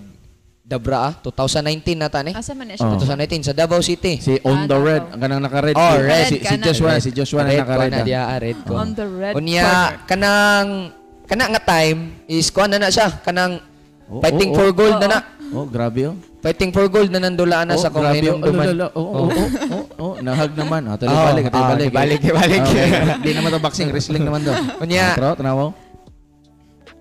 [0.67, 2.35] Dabra ah, 2019 nata ni.
[2.35, 2.91] Asa man na siya?
[2.91, 2.99] Oh.
[2.99, 4.19] 2019 sa Davao City.
[4.19, 5.75] Si on Ah, the red, ang kanang naka-red.
[5.79, 6.65] Oh, red Si, si na.
[6.67, 6.99] Joshua, Red.
[6.99, 7.87] si Joshua na Red naka-red.
[7.87, 8.03] na ah.
[8.03, 8.73] diya, ah, red ko.
[8.75, 9.63] On the red Unya
[10.03, 10.91] kanang
[11.23, 13.63] kana nga time is kuan na na siya, kanang
[14.07, 15.03] Oh, fighting oh, for gold Oo.
[15.03, 15.19] na na.
[15.51, 16.15] Oh, grabe oh.
[16.39, 18.11] Fighting for gold na nandulaan na Oh, sa kung oh.
[18.11, 18.87] lalo.
[18.91, 20.83] Oh, oh, oh, oh, oh, nahag naman.
[20.83, 21.87] Oh, tuloy Oh, balik, tuloy oh, balik.
[21.91, 22.61] ibalik, ibalik.
[22.67, 22.87] Okay.
[23.19, 24.51] Di naman to boxing, wrestling naman to.
[24.79, 25.71] Unya, Ah, Tro, tanaw.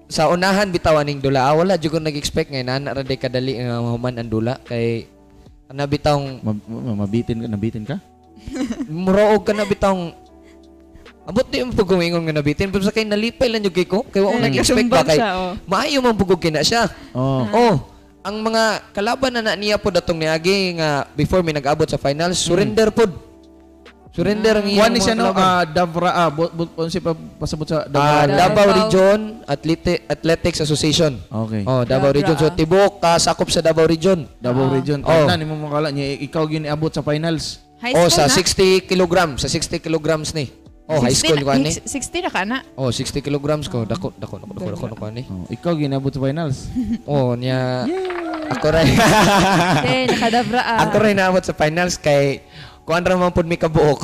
[0.07, 3.59] Sa unahan bitawan ning dula ah, wala jud ko nag-expect ngay na ra day kadali
[3.59, 5.11] nga mahuman ang dula kay
[5.67, 7.99] ana bitawng Ma- ma- mabitin ka, nabitin ka?
[8.87, 10.15] muroog ka na bitawng
[11.27, 14.07] Abot di mo pag gumingon nga nabitin pero sa kay nalipay lang jud kay ko
[14.07, 15.53] kay wa ko Eh, nag-expect ba kay siya, oh.
[15.67, 17.43] maayo man pugog kina siya Oh.
[17.51, 17.75] oh
[18.23, 22.39] ang mga kalaban na na niya po datong niagi nga before may nag-abot sa finals
[22.39, 23.11] surrender pod
[24.17, 27.69] surrender ang Kuha ni siya no, ah, Davra, ah, bu- bu- ano siya pa pasabot
[27.69, 28.25] sa Ah, Davra?
[28.25, 28.41] Davao.
[28.41, 31.63] Davao Region Athlete- Athletics Association Okay.
[31.63, 32.35] Oh, Davao Davra, Region.
[32.35, 32.57] So, ah.
[32.57, 34.25] tibok ka sakop sa Davao Region.
[34.41, 35.05] Davao Region.
[35.05, 35.13] Oh.
[35.13, 35.25] Oh.
[35.29, 37.61] Na, ni mo makala niya, ikaw giniabot sa finals.
[37.77, 38.33] High Oh, sa na?
[38.33, 39.45] 60 kilograms.
[39.45, 40.49] Sa 60 kilograms ni.
[40.89, 41.71] Oh, high 60 school ko ani.
[41.77, 42.59] 60 na ka na.
[42.73, 43.85] Oh, 60 kilograms ko.
[43.85, 45.23] Dako, dako, dako, dako, dako, dako, ani.
[45.29, 46.73] Oh, ikaw giniabot sa finals.
[47.11, 47.85] Oh, niya.
[48.47, 48.87] Ako rin.
[49.91, 50.79] Eh, nakadabra ah.
[50.87, 52.39] Ako rin naabot sa finals kay
[52.87, 53.99] kuan ra man pud mi kabuok.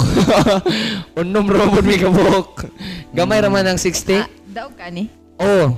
[1.23, 2.66] Unom ra pud mi kabuok.
[3.14, 4.18] Gamay ra man ang 60.
[4.18, 5.07] Ah, daog ka ni.
[5.38, 5.71] Oh,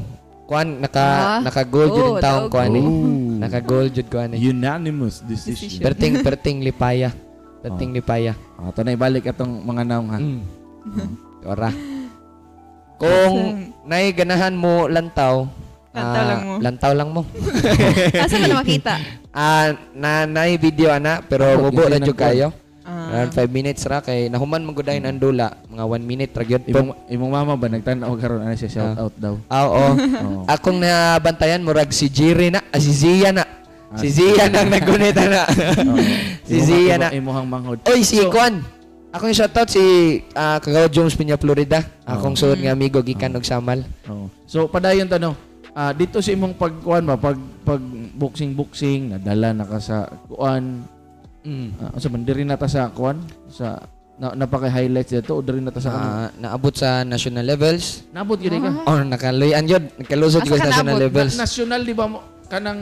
[0.49, 1.41] kuan naka Ah.
[1.45, 2.81] naka gold jud Oh, yung taong kuan ni.
[2.81, 3.37] Oh.
[3.45, 4.41] Naka gold jud kuan ni.
[4.41, 5.69] Unanimous decision.
[5.69, 5.83] Decision.
[5.85, 7.13] Perting perting lipaya.
[7.61, 8.33] Perting lipaya.
[8.57, 10.19] Oh, ito na ibalik atong mga naong ha.
[10.19, 10.41] Mm.
[11.45, 11.71] Ora.
[12.97, 15.45] Kung nay ganahan mo lantaw,
[15.95, 16.55] Lantaw ah, lang mo.
[16.59, 17.23] Lantaw lang mo.
[18.19, 18.95] Asa man na makita?
[19.35, 22.55] Ah, na nay video ana pero mubo na jud kayo.
[22.85, 23.17] Ah.
[23.17, 26.69] Around 5 minutes ra kay nahuman man gud ang dula, mga 1 minute ra gyud.
[26.69, 29.03] Imong, imong mama ba nagtanaw karon ano siya shout Ah.
[29.03, 29.35] out daw.
[29.49, 29.89] Ah, oo.
[29.97, 30.43] Oo.
[30.45, 33.45] Akong nabantayan murag si Jiri na, ah, si Zia na.
[33.95, 35.47] Si Zia nang nagunita na.
[35.87, 35.97] Oo.
[36.43, 37.09] si Imong- Zia imong- na.
[37.15, 37.79] Imuhang manghod.
[37.87, 38.59] Oy, si Kwan.
[39.15, 39.81] Ako yung shoutout si
[40.35, 41.79] ah, Kagawa Jones Piña, Florida.
[42.03, 43.87] Akong suod nga amigo gikan og Samal.
[44.11, 44.27] Oo.
[44.45, 45.39] So padayon tanong.
[45.73, 47.83] Ah, dito sa imong pagkuan ba pag pag
[48.15, 50.87] boxing boxing nadala na ka sa kuan
[51.45, 51.69] Mm.
[51.79, 53.77] Ah, sa man diri na ta sa kuan sa
[54.17, 58.01] na, napaka highlights dito o diri na ta sa kanang Ah, naabot sa national levels.
[58.11, 58.71] nabot gyud ka.
[58.87, 59.85] Oh, nakaluyan yun.
[59.95, 61.05] Nakalusot Asa ko ka sa national naabot?
[61.05, 61.33] levels.
[61.35, 62.81] Na, national di ba mo kanang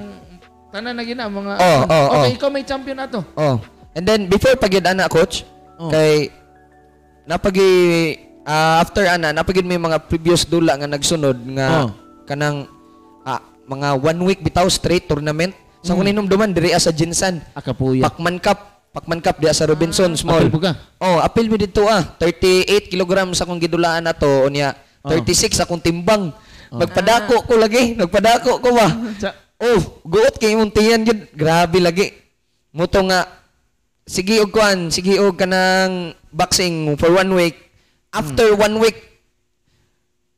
[0.70, 2.36] tanan na gina mga Oo, oo, Okay, oo.
[2.38, 3.20] ikaw may champion ato.
[3.34, 3.58] Oh.
[3.92, 5.42] And then, before pag yun, ana, coach,
[5.76, 5.90] Oh.
[5.90, 6.30] kay,
[7.24, 7.70] napagi,
[8.42, 11.90] ah, after ana, napagid may mga previous dula nga nagsunod nga Oh.
[12.24, 12.70] kanang
[13.22, 15.54] ah, mga one week bitaw straight tournament.
[15.82, 15.98] Sa mm.
[15.98, 17.42] kuninong duman, diri sa Jinsan.
[17.54, 18.06] Akapuya.
[18.06, 18.90] Pacman Cup.
[18.92, 20.46] Pacman Cup di sa Robinson, small.
[20.46, 20.72] Apil po ka.
[21.00, 22.04] Oh, apil mi dito ah.
[22.20, 24.46] 38 kilograms akong gidulaan na to.
[24.46, 25.10] Unya, Oh.
[25.10, 26.30] 36 akong timbang.
[26.70, 27.98] Nagpadako ko lagi.
[27.98, 28.86] Nagpadako ko ba?
[29.22, 31.18] Sa Oh, guot kay tiyan yun.
[31.30, 32.10] Grabe lagi.
[32.74, 33.30] Muto nga,
[34.02, 37.70] sige og kuan, sige og kanang boxing for one week.
[38.10, 39.11] After one week,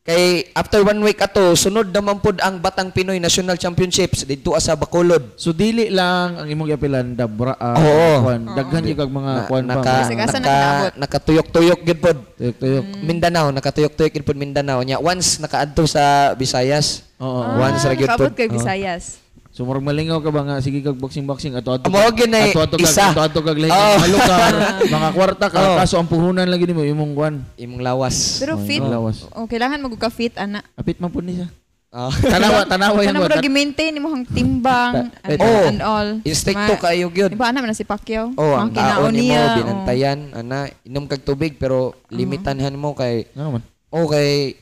[0.04, 4.76] kay after one week ato, sunod naman pod ang Batang Pinoy National Championships dito sa
[4.76, 5.32] Bacolod.
[5.34, 8.12] So dili lang ang imong giapilan dabra ah, Oo.
[8.22, 8.44] kuan.
[8.46, 9.72] Daghan yung kag mga Na, kuan pa.
[9.74, 10.92] naka, Kasi naka, naabot?
[11.00, 12.18] nakatuyok-tuyok gid pod.
[12.36, 12.84] Tuyok tuyok.
[13.00, 14.84] Mindanao, nakatuyok-tuyok gid pod Mindanao.
[14.84, 17.56] Nya once nakaadto sa Visayas, Oo.
[17.56, 18.36] Once ra gyud Kabot pod.
[18.36, 18.60] kay Oh.
[18.60, 19.23] Visayas.
[19.54, 21.86] So murag malingaw ka ba nga sige kag boxing boxing ato ato.
[21.86, 23.14] Gyud na ato ato kag isa.
[23.14, 23.94] ato ato kag lahi Oo.
[23.94, 24.52] mga lugar,
[24.98, 25.76] mga kwarta ka Oo.
[25.78, 27.34] kaso ang puhunan lagi nimo imong kuan.
[27.54, 28.42] imong lawas.
[28.42, 28.82] Pero Oh, fit.
[28.82, 29.16] imong lawas.
[29.30, 30.58] Oh, kailangan magug ka fit ana.
[30.74, 31.46] Apit man pud ni siya.
[31.94, 32.10] Oh.
[32.34, 35.70] Tanawa tanawa yan mo gi-maintain mo hang timbang and, Oh.
[35.70, 36.08] and all.
[36.26, 37.30] Instricto Ma- kayo gyud.
[37.30, 38.34] Di ba ana man na si Pacquiao?
[38.34, 39.54] Oh, ang kaon nimo oh.
[39.54, 43.62] binantayan ana inom kag tubig pero limitanhan mo kay Ano man?
[43.94, 44.58] oh kay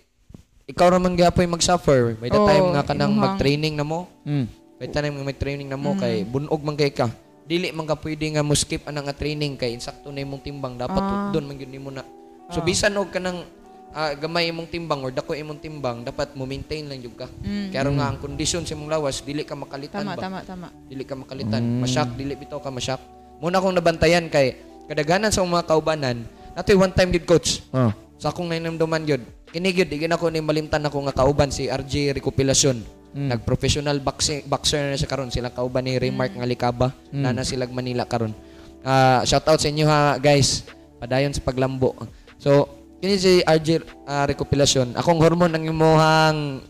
[0.68, 2.12] ikaw ra man gyapon mag-suffer.
[2.14, 4.60] By the Oo, time nga kanang mag-training na mo, Mm.
[4.82, 7.06] The time nga mag-training na mo kay bunog man kay ka.
[7.46, 10.74] Dili man ka pwede nga mo skip anang nga training kay insakto na imong timbang
[10.74, 11.30] dapat Ah.
[11.30, 12.02] doon man gyud nimo na.
[12.50, 13.46] So bisan og kanang
[13.94, 17.30] ah, gamay imong timbang or dako imong timbang dapat mo maintain lang jud ka.
[17.42, 17.70] Mm.
[17.70, 20.22] Kaya nga ang kondisyon sa imong lawas dili ka makalitan Tama, ba.
[20.22, 20.68] tama, tama.
[20.90, 21.62] Dili ka makalitan.
[21.78, 22.98] Masyak, dili bitaw ka masyak.
[23.38, 27.62] Muna akong nabantayan kay kadaghanan sa mga kaubanan, natoy one time did coach.
[27.74, 27.90] Oh.
[28.22, 32.14] Sa akong nainamduman yun, kini gyud di ako ni malimtan ako nga kauban si RJ
[32.22, 33.01] Recopilacion.
[33.12, 37.68] Nag-professional boxing, boxer na siya karon sila kauban ni Remark nga Likaba na na sila
[37.68, 38.32] Manila karon.
[38.82, 40.64] Ah, shout out sa inyo ha guys.
[40.96, 41.92] Padayon sa paglambo.
[42.40, 42.66] So,
[42.98, 44.96] kini si RJ ah, Recopilacion.
[44.96, 46.00] Akong hormone ang imong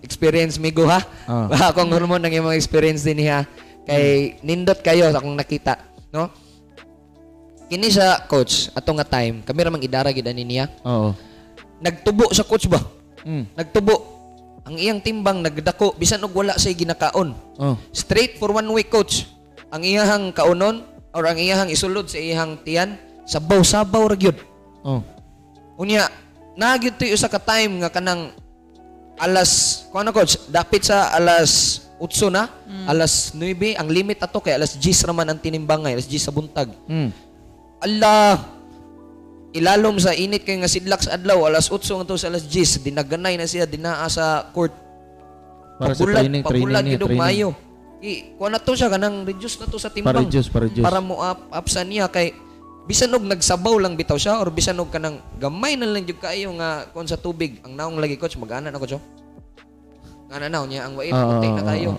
[0.03, 1.01] experience migo ha.
[1.31, 1.71] Ah.
[1.71, 3.47] akong hormone ang imong experience din ha.
[3.83, 5.75] Kay nindot kayo sa akong nakita,
[6.15, 6.31] no?
[7.67, 11.17] Kini sa coach ato nga time, kami ra mang idara gid ani niya Oo.
[11.81, 12.79] nagtubo sa coach ba?
[13.25, 13.49] Mm.
[13.57, 14.22] Nagtubo.
[14.63, 17.35] Ang iyang timbang nagdako bisan og wala say ginakaon.
[17.59, 17.75] Oh.
[17.91, 19.27] Straight for one week coach.
[19.75, 22.95] Ang iyahang kaunon or ang iyahang isulod sa iyahang tiyan
[23.27, 24.39] sabaw-sabaw ra gyud.
[24.87, 25.03] Oh.
[25.79, 26.07] Unya
[26.55, 28.31] nagyud to usa ka time nga kanang
[29.19, 32.51] alas kuan na coach dapit sa alas 8 na,
[32.91, 36.35] alas 9 ang limit ato kay alas 10 ra man ang tinimbang alas 10 sa
[36.35, 36.75] buntag.
[36.91, 37.15] Mm.
[37.79, 38.43] Allah
[39.53, 42.89] ilalom sa init kay nga sidlak sa adlaw alas 8 nga to sa alas 10
[42.89, 44.73] dinaganay na siya dinaa sa court.
[45.77, 47.51] Para sa training, training pabulag niya, maayo
[48.03, 50.11] i kuha na to siya kanang reduce na to sa timbang.
[50.11, 50.83] Pa-reduce, pa-reduce.
[50.83, 52.35] para mo up up sa niya kay
[52.83, 56.51] bisan og nagsabaw lang bitaw siya or bisan og kanang gamay na lang jud kaayo
[56.59, 57.63] nga kon sa tubig.
[57.63, 58.99] Ang naong lagi coach magana na ko coach
[60.33, 61.91] nga na niya ang waib Oo, puti na oo, kayo.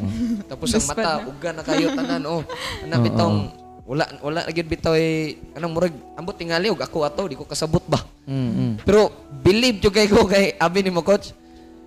[0.49, 2.41] tapos ang mata uga na kayo tanan oh.
[2.81, 3.37] Ana Oo, bitong
[3.83, 7.43] wala wala na gyud bitaw eh kanang murag ambot tingali og ako ato di ko
[7.43, 8.51] kasabot ba Mm.
[8.55, 8.73] Mm.
[8.87, 9.11] pero
[9.43, 11.35] believe jud kay ko kay abi ni mo coach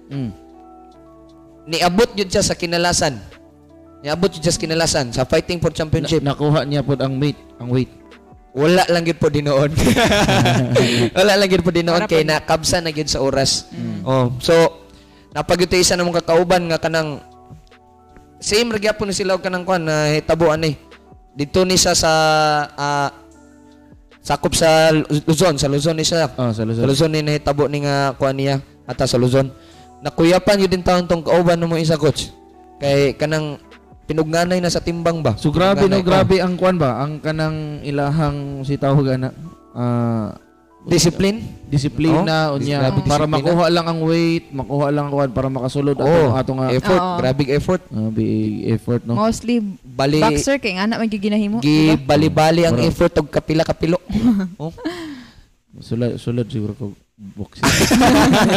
[0.07, 0.31] Mm.
[1.67, 3.19] niabot yun siya sa kinalasan.
[3.99, 6.23] Niabot yun siya sa kinalasan sa fighting for championship.
[6.23, 7.91] Na- nakuha niya po ang weight, ang weight.
[8.53, 9.69] Wala lang yun po dinoon.
[11.19, 13.67] Wala lang yun po dinoon kay nakabsa na yun sa oras.
[14.01, 14.55] Oh, so
[15.33, 17.19] napagyutay isa namong kakauban nga kanang
[18.39, 20.79] same ra gyapon ni sila og kanang kwan na hitabuan ni.
[21.37, 22.13] Dito ni siya sa
[22.73, 23.13] ah,
[24.25, 24.89] sakop sa
[25.29, 26.33] Luzon, sa Luzon ni siya.
[26.35, 26.85] Oh, sa Sa Luzon.
[26.89, 29.53] Luzon ni nahitabo ni nga kuan niya ata sa Luzon.
[30.01, 32.33] Nakuyapan yun din taon tong kauban mo isa coach.
[32.81, 33.61] Kay kanang
[34.09, 35.37] pinugnganay na sa timbang ba?
[35.37, 37.05] So grabe no, grabe ang kwan ba?
[37.05, 39.29] Ang kanang ilahang si tawag na
[39.77, 40.33] ah,
[40.87, 41.39] Discipline?
[41.67, 43.35] disiplina Oh, unya grabe para disiplina.
[43.43, 47.03] makuha lang ang weight, makuha lang ang kwan para makasulod ato Oh, ato nga effort,
[47.03, 47.17] Oo.
[47.19, 47.83] grabe effort.
[47.91, 48.31] ah, big
[48.71, 49.19] effort no.
[49.19, 51.59] Mostly Bali boxer kay nga na man gyud ginahimo.
[51.59, 53.99] gi bali-bali ang effort og kapila-kapilo.
[54.63, 54.71] oh.
[55.77, 56.85] Sulod sulod siguro ko
[57.19, 57.67] boxing.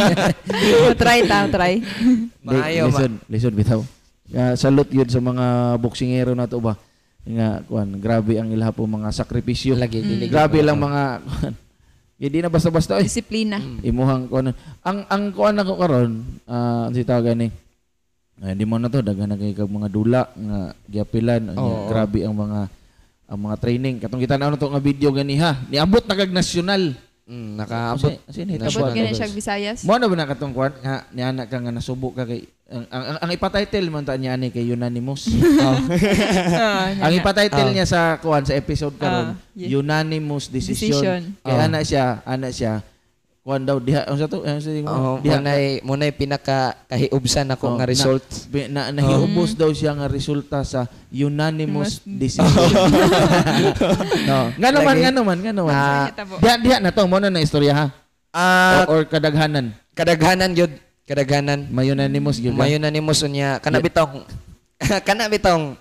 [1.02, 1.82] Try ta, try.
[2.46, 2.94] Maayo ma.
[2.94, 3.80] listen, listen bitaw.
[4.30, 5.44] Uh, salute yun sa mga
[5.76, 6.78] boksingero na to ba.
[7.20, 9.74] Nga kwan, grabe ang ilaha po mga sakripisyo.
[9.74, 11.54] Lagi dili Grabe lang mga kwan.
[12.20, 13.08] Hindi na basta-basta eh.
[13.08, 13.56] Disiplina.
[13.80, 14.52] Imuhang kuan
[14.84, 16.12] ang ang kuan ako karon
[16.44, 17.48] ah ang sitagan ni
[18.40, 21.92] Ah, hindi mo na to daghan na kay kag mga dula nga giapilan Oo.
[21.92, 22.72] grabe ang mga
[23.28, 26.32] ang mga training katong kita na ano to nga video gani ha niabot na kag
[26.32, 26.96] nasyonal
[27.30, 28.10] Mm, nakaabot.
[28.26, 29.86] Kasi- kasi Abot gani siya Visayas.
[29.86, 32.86] mo na ba na katong kuan nga ni anak ka nga nasubo ka kay ang
[32.86, 35.30] ang, ang, ang ipatitle man ta niya ni kay unanimous
[35.62, 35.78] Ah,
[37.06, 37.72] ang ipatitle Ah.
[37.72, 39.78] niya sa kuan sa episode karon Ah, yeah.
[39.78, 41.20] unanimous decision, Decision.
[41.40, 41.66] kay Ah.
[41.66, 42.82] ana siya ana siya
[43.50, 47.74] kuan daw diha ano sa to ano sa Oh, diha munay munay pinaka kahiubsan ako
[47.74, 48.22] Oh, nga result.
[48.70, 52.46] Na, na, nahiubos daw siya nga resulta sa unanimous decision.
[54.30, 54.54] no.
[54.54, 55.74] Nga naman, nga naman, nga naman.
[56.14, 56.38] Tabo.
[56.38, 57.86] diha, diha na to, mo na na istorya ha.
[58.30, 59.74] Ah, or, or kadaghanan.
[59.98, 60.70] kadaghanan gyud,
[61.02, 61.66] kadaghanan.
[61.74, 62.54] May unanimous gyud.
[62.54, 63.58] na ni Musunya.
[63.58, 64.22] Kana bitong
[65.10, 65.74] kana bitong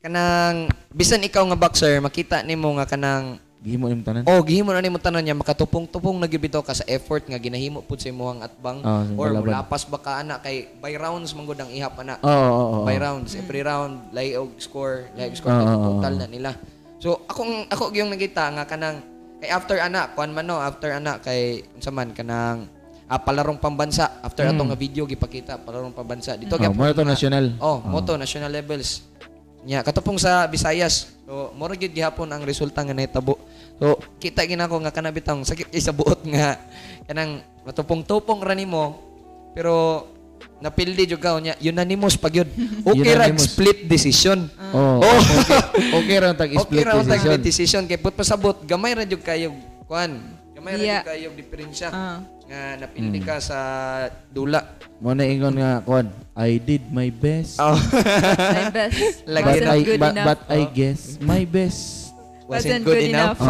[0.00, 4.22] kanang bisan ikaw nga boxer makita nimo nga kanang Gihimo nimong tanan.
[4.24, 7.80] oh gihimo na nimo tanon niya makatupong-tupong na gyud bitaw ka sa effort nga ginahimo
[7.80, 11.56] pud sa imong atbang Oh, or mulapas ba ka ana kay by rounds man gud
[11.56, 12.14] ang ihap ana.
[12.18, 12.84] Oo, oo, oo.
[12.84, 16.20] By rounds every round lay og score, lay og score Oo, kay oo, total oo.
[16.20, 16.50] na nila.
[16.96, 19.00] So akong ako gyung nakita nga kanang
[19.36, 22.68] kay after ana kuan man no after ana kay unsa man kanang
[23.04, 26.92] ah, palarong pambansa after atong nga video gipakita palarong pambansa dito Oh, gyapon mo na
[26.92, 27.44] to nga- national.
[27.58, 29.00] Oh, moto national levels.
[29.66, 31.10] Nya katupong sa Visayas.
[31.26, 33.34] So mura gyud gihapon ang resulta nga nahitabo.
[33.82, 36.54] So kita gina ko nga kana bitang sakit kay sa buot nga
[37.04, 39.02] kanang matupong-tupong ra nimo
[39.50, 40.06] pero
[40.62, 42.48] napildi jud ka nya unanimous pag yun.
[42.86, 44.46] Okay ra split decision.
[44.70, 45.18] Oh, Oh.
[45.18, 45.60] okay.
[45.98, 47.42] Okay ra tag Okay split ra ang decision.
[47.42, 49.50] decision kay put pasabot gamay ra jud kayo
[49.90, 50.22] kuan.
[50.56, 51.02] Gamay ra Yeah.
[51.04, 51.88] jud kayo diferensya.
[51.92, 52.18] Ah.
[52.46, 53.26] nga napili Hmm.
[53.26, 53.58] ka sa
[54.30, 54.62] dula.
[55.02, 57.58] Mo na ingon nga kuan, I did my best.
[57.58, 57.74] Oh.
[57.74, 59.26] My best.
[59.26, 60.26] Lagi but Wasn't I good but, enough.
[60.30, 62.14] but I guess my best.
[62.46, 63.42] Wasn't good enough.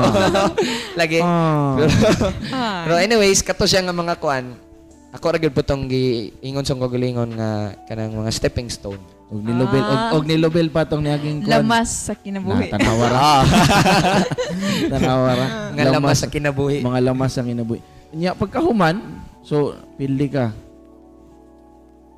[1.01, 1.21] Lagi.
[1.21, 1.77] Ah.
[2.49, 2.83] Ah.
[2.89, 4.57] Pero anyways, kato siya nga mga kuan.
[5.13, 7.51] Ako ra gyud putong giingon sa kagalingon nga
[7.85, 9.01] kanang mga stepping stone.
[9.27, 10.15] Og nilobel og, Ah.
[10.15, 11.67] og nilobel pa tong niaging kuan.
[11.67, 12.71] Lamas sa kinabuhi.
[12.71, 13.21] Na, tanawara.
[14.93, 15.47] tanawara.
[15.75, 16.79] Nga lamas sa kinabuhi.
[16.83, 17.83] Mga lamas ang inabuhi.
[18.15, 19.03] Nya pagkahuman,
[19.43, 20.55] so pildi ka.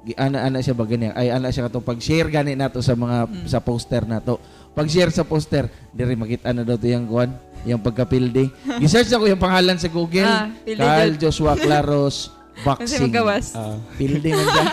[0.05, 1.17] Gi ana ana siya ba ganyan?
[1.17, 4.39] Ay ana siya kato pag-share gani nato sa mga sa poster nato.
[4.77, 7.35] Pag-share sa poster, diri makita na daw to yung kuan,
[7.67, 8.47] yung pagkapildi.
[8.85, 10.23] Gi-search ako yung pangalan sa Google.
[10.23, 11.19] Ah, Carl.
[11.19, 12.67] Joshua Claros Kasi
[12.99, 13.03] boxing.
[13.05, 13.47] magawas.
[13.95, 14.65] Pildi man siya.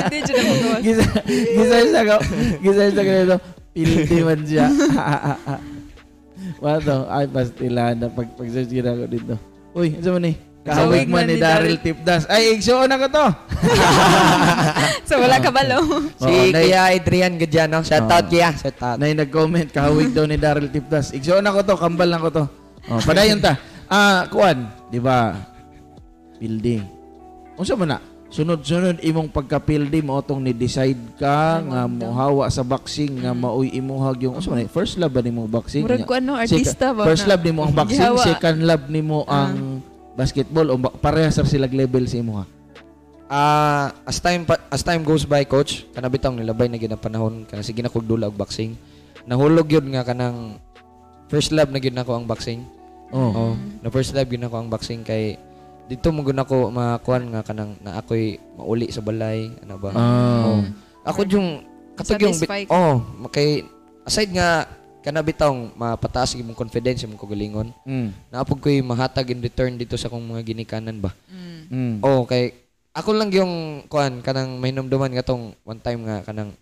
[0.00, 0.80] Hindi siya na magawas.
[0.80, 1.06] Gisa
[1.76, 2.16] gisa ko.
[2.60, 3.36] Gisa sa ganito.
[3.72, 4.66] Pildi man siya.
[6.58, 9.34] Wato, ay pastila na pag pag search gina ko dito.
[9.72, 10.32] Uy, ano man ni?
[10.62, 12.22] Kahawig man ni Daryl Tipdas.
[12.28, 13.26] Ay, igsuon na ko to.
[15.08, 15.82] So wala ka balo.
[16.14, 17.82] Si Oo, nay- Kuya Adrian Gadiano.
[17.82, 18.54] Shout out Kuya.
[18.54, 18.94] Shout out.
[18.96, 21.10] Na nag-comment, kahawig daw ni Daryl Tipdas.
[21.10, 22.44] Igsuon na ko to, kambal lang ko to.
[22.86, 23.58] Oh, padayon ta.
[23.90, 25.34] Ah, kuan, di ba?
[26.42, 26.82] Pildi.
[27.54, 27.98] Unsa man na?
[28.26, 34.24] Sunod-sunod imong pagka-pildi mo tong ni decide ka nga mohawa sa boxing nga maoy imuhag
[34.24, 34.66] yung unsa man ni?
[34.66, 35.86] First love ba nimo boxing?
[35.86, 37.06] Murag ko ano, artista ba?
[37.06, 38.24] First na- love nimo ang boxing, Gihawa.
[38.26, 42.44] second love nimo ang basketball o ba- parehas ra sila level sa imo ha.
[43.28, 47.00] Ah, as time pa- as time goes by coach, kana bitang nilabay na gid ang
[47.00, 48.74] panahon kana sige na kog dula og boxing.
[49.24, 50.56] Nahulog yun nga kanang
[51.28, 52.64] first love na gyud nako ang boxing.
[53.08, 53.28] Oh.
[53.30, 55.36] Oh, na first love gyud nako ang boxing kay
[55.92, 59.92] dito mo gyud nako makuan nga kanang na ako'y mauli sa balay, ano ba?
[59.92, 60.48] Ah.
[60.48, 60.60] Oh.
[61.04, 61.60] Ako yung
[61.92, 63.60] katog yung bit- oh, kay
[64.08, 64.64] aside nga
[65.04, 67.68] kana bitong mapataas imong confidence imong kagalingon.
[67.84, 68.08] Mm.
[68.32, 71.12] Naapog ko'y mahatag in return dito sa kong mga ginikanan ba.
[71.68, 72.00] Mm.
[72.00, 72.56] Oh, kay
[72.96, 76.56] ako lang yung kuan kanang mahinumduman nga tong one time nga kanang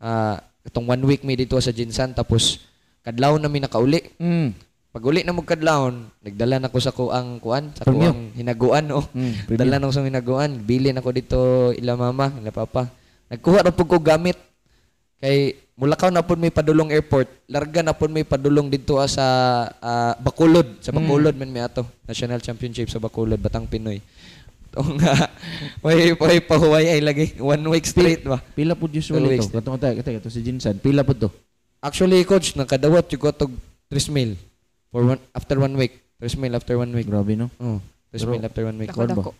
[0.00, 2.64] ah itong one week mi dito sa Jinsan tapos
[3.04, 4.00] kadlaw na mi nakauli.
[4.16, 4.56] Mm.
[4.94, 8.14] Pag uli na mo kadlawon, nagdala na ko sa ko ang kuan, sa Premium.
[8.14, 9.02] ang hinaguan oh.
[9.10, 9.58] Mm.
[9.58, 12.86] Dala na ko sa hinaguan, bili na ko dito ila mama, ila papa.
[13.26, 14.38] Nagkuha ra pud ko gamit.
[15.18, 19.26] Kay Mulakaw na pud may padulong airport, larga na pud may padulong dito ah, sa
[19.82, 23.98] ah, Bacolod, sa Bacolod man mi ato, National Championship sa Bacolod, Batang Pinoy.
[24.74, 25.30] To nga,
[25.86, 28.38] way way pahuway ay lagi, one week straight ba.
[28.54, 29.50] Pila po usually Two weeks.
[29.50, 29.58] to?
[29.58, 30.78] Katong tayo, katong si Jinsan.
[30.78, 31.30] Pila po to?
[31.82, 33.54] Actually, coach, nakadawat yung ko tog
[33.90, 34.34] 3 mil
[34.94, 35.98] for one, after one week.
[36.22, 37.10] 3 mil after one week.
[37.10, 37.50] Grabe no?
[37.58, 38.94] Oh, 3 Pero- mil after one week.
[38.94, 39.14] Kuwan ba?
[39.18, 39.32] Dako-dako.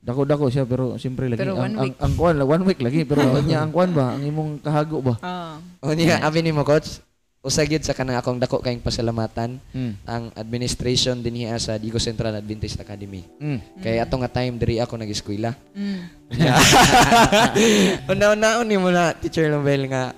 [0.00, 1.96] Dako-dako siya pero siyempre lagi Pero ang, one ang, week.
[1.98, 5.14] ang, kuwan one week lagi pero kanya ang kuwan ba ang imong kahago ba?
[5.20, 5.58] Ah.
[5.84, 7.04] O niya, abi ni mo coach,
[7.40, 9.92] usag yun sa kanang akong dako kayong pasalamatan Mm.
[10.04, 13.24] ang administration din niya sa Digo Central Adventist Academy.
[13.36, 13.60] Mm.
[13.80, 15.52] Kay ato nga time diri ako nag-eskwela.
[15.76, 16.00] Mm.
[18.08, 20.14] Una-una ni mo na teacher Nobel nga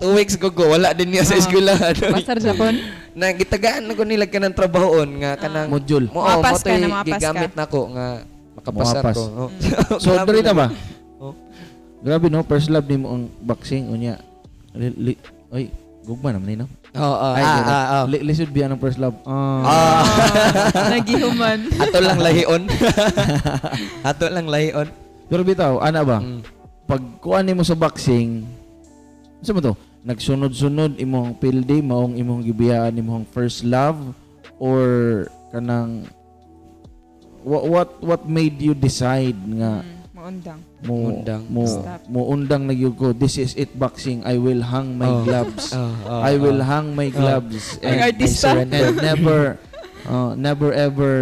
[0.00, 1.76] two weeks ko ko wala din niya sa eskwela.
[1.92, 2.74] Pasar Japon.
[3.18, 6.06] na gitagaan na ko nila kanang trabahoon nga kanang Module.
[6.08, 7.18] mo oh, mo Mapas ka to'y na, mapas ka.
[7.18, 8.06] gigamit nako nga
[8.54, 9.16] makapasar Mapas.
[9.18, 9.22] ko.
[9.34, 9.50] Oh.
[10.02, 10.66] So dito ba?
[11.20, 11.34] Oh.
[12.00, 14.16] Grabe no, first love nimo ang boxing unya.
[14.72, 15.12] Li, li,
[15.52, 15.68] oy,
[16.06, 16.66] gugma naman ni no.
[16.90, 18.04] Oo, oh, Ay, ah, ah, ah.
[18.08, 19.14] Li, lisod biya ng first love.
[19.22, 19.62] Ah.
[19.62, 20.02] Ah.
[20.90, 21.70] Nagihuman.
[21.82, 22.62] Ato lang lahion.
[24.02, 24.88] Ato lang lahion.
[25.30, 26.18] Pero bitaw, ana ba?
[26.18, 26.42] Mm.
[26.90, 28.42] Pag kuan nimo sa boxing,
[29.38, 29.74] sa mo to?
[30.00, 34.00] Nagsunod-sunod imong pildi maong imong gibiyaan imong first love
[34.56, 34.80] or
[35.52, 36.08] kanang
[37.40, 39.98] what what what made you decide nga Mm.
[40.20, 40.60] Maundang.
[40.84, 41.42] mo Undang.
[41.48, 42.00] mo Stop.
[42.04, 45.24] mo undang na gyud ko this is it boxing I will hang my Oh.
[45.24, 46.68] gloves Oh, oh, I will oh.
[46.68, 48.20] hang my gloves Ang and.
[48.20, 48.84] I surrender.
[48.84, 49.38] and never
[50.04, 51.12] uh, never ever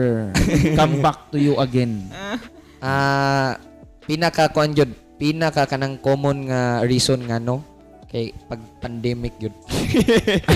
[0.75, 2.11] come back to you again
[2.83, 3.59] Ah,
[4.03, 7.63] pinaka kuan jud, pinaka kanang common nga reason nga no
[8.09, 9.53] kay pag pandemic yun.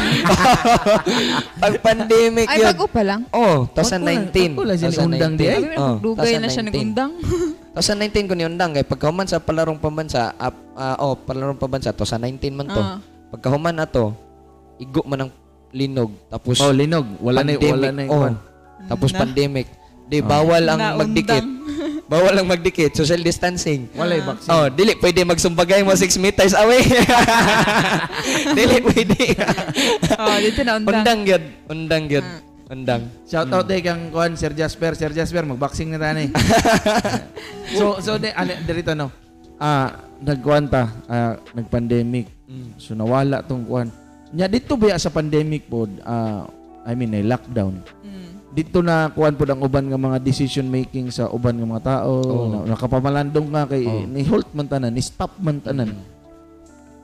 [1.62, 2.68] pag pandemic Ay, yun.
[2.72, 3.28] bago pa lang.
[3.28, 4.56] Oh, Wala- 2019.
[4.56, 5.76] wala sila undang di, ay?
[5.76, 6.72] Oh, dugay na siya 2019.
[6.72, 7.12] nagundang.
[7.76, 12.08] 2019 ko ni undang kay pagkahuman sa palarong pambansa, ap, ah, oh, palarong pambansa to
[12.08, 12.80] sa 19 man to.
[12.80, 13.00] Ah.
[13.32, 14.16] Pagkahuman na to,
[14.80, 15.32] igo man ang
[15.72, 17.72] linog tapos oh linog wala na pandemic.
[17.72, 18.28] wala na oh,
[18.92, 19.24] tapos Na.
[19.24, 19.64] pandemic.
[20.04, 21.00] Di bawal ang Naundang.
[21.00, 21.44] magdikit.
[22.12, 23.88] Bawal ang magdikit, social distancing.
[23.96, 26.84] wala yung boxing Oh, dili pwede magsumbagay mo 6 meters away.
[28.58, 29.32] dili pwede.
[30.20, 31.00] oh, dito na undang.
[31.00, 32.26] Undang gyud, undang gyud.
[32.68, 33.02] Undang.
[33.24, 36.28] Shout out day kang kuan Sir Jasper, Sir Jasper mag-boxing na tani.
[37.80, 39.08] so so de ano dirito no.
[39.56, 42.28] Ah, nagkuan ta, ah, nag-pandemic.
[42.76, 43.88] So nawala tong kuan.
[44.36, 46.44] Nya dito ba sa pandemic pod, ah
[46.84, 47.80] I mean ay lockdown.
[48.04, 48.31] Mm.
[48.52, 52.12] Dito na kuan pud ang uban nga mga decision making sa uban nga mga tao
[52.20, 52.46] Oo.
[52.48, 54.04] na, nakapamalandong nga kay Oo.
[54.04, 56.10] ni halt man tanan ni stop man tanan Mm.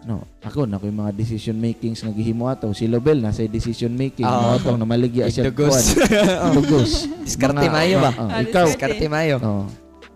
[0.06, 3.90] no ako na koy mga decision makings nga gihimo ato si Lobel na sa decision
[3.90, 5.84] making mo atong na maligya siya kuan
[6.54, 8.12] dugos Diskarte mayo ba?
[8.14, 9.04] Oo, Ah, ikaw diskarte.
[9.06, 9.36] Mayo.
[9.38, 9.66] oh.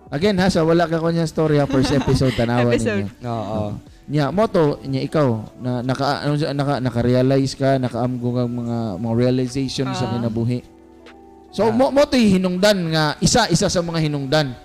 [0.08, 3.08] again ha sa wala ka kunya story ha first episode Episode.
[3.08, 3.64] ninyo Oo.
[4.02, 5.28] Nya mo to nya ikaw
[5.58, 10.10] na naka ano naka naka-realize ka nakaamgo nga mga mga realization sa Ah.
[10.12, 10.60] kinabuhi.
[11.52, 11.70] So Ah.
[11.70, 14.56] mo mo to hinungdan nga isa-isa sa mga hinungdan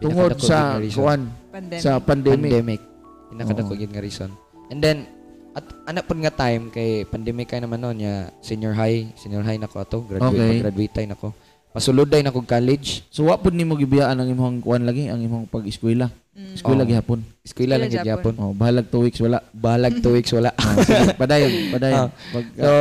[0.00, 1.28] tungod sa kuan
[1.76, 2.50] sa pandemic.
[2.50, 2.80] pandemic.
[3.28, 3.78] Pinakadako Oo.
[3.78, 4.30] gyud nga reason.
[4.72, 5.04] And then
[5.52, 9.56] at anak pud nga time kay pandemic kay naman noon ya senior high, senior high
[9.56, 10.60] nako ato, graduate Okay.
[10.60, 11.32] graduate tay nako.
[11.72, 13.04] Pasuluday nako college.
[13.08, 16.08] So wa pud nimo gibiyaan ang imong kuan lagi ang imong pag-eskwela.
[16.32, 16.52] Mm.
[16.52, 16.88] Eskwela Oo.
[16.88, 17.20] gihapon.
[17.40, 18.34] Eskwela lang yapon.
[18.36, 19.40] Oh, bahalag 2 weeks wala.
[19.52, 20.52] Balag 2 weeks wala.
[20.52, 21.96] Oh, sige, padayon, padayon.
[21.96, 22.08] Ah.
[22.12, 22.72] Pag, So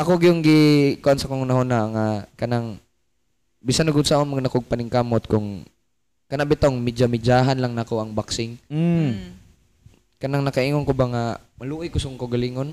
[0.00, 0.60] ako gyung gi
[0.98, 2.80] kon sa kong nahuna nga kanang
[3.60, 5.60] bisan ugod sa akong mga nakog paningkamot kung
[6.24, 8.56] kana bitong medya-medyahan lang nako ang boxing.
[8.66, 9.16] mm, Mm.
[10.16, 11.24] kanang nakaingon ko ba nga
[11.56, 12.72] maluoy ko sung ko galingon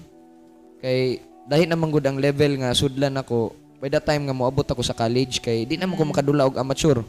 [0.80, 4.80] kay dahil naman gud ang level nga sudlan ako by the time nga moabot ako
[4.80, 7.04] sa college kay di naman ko makadula og amateur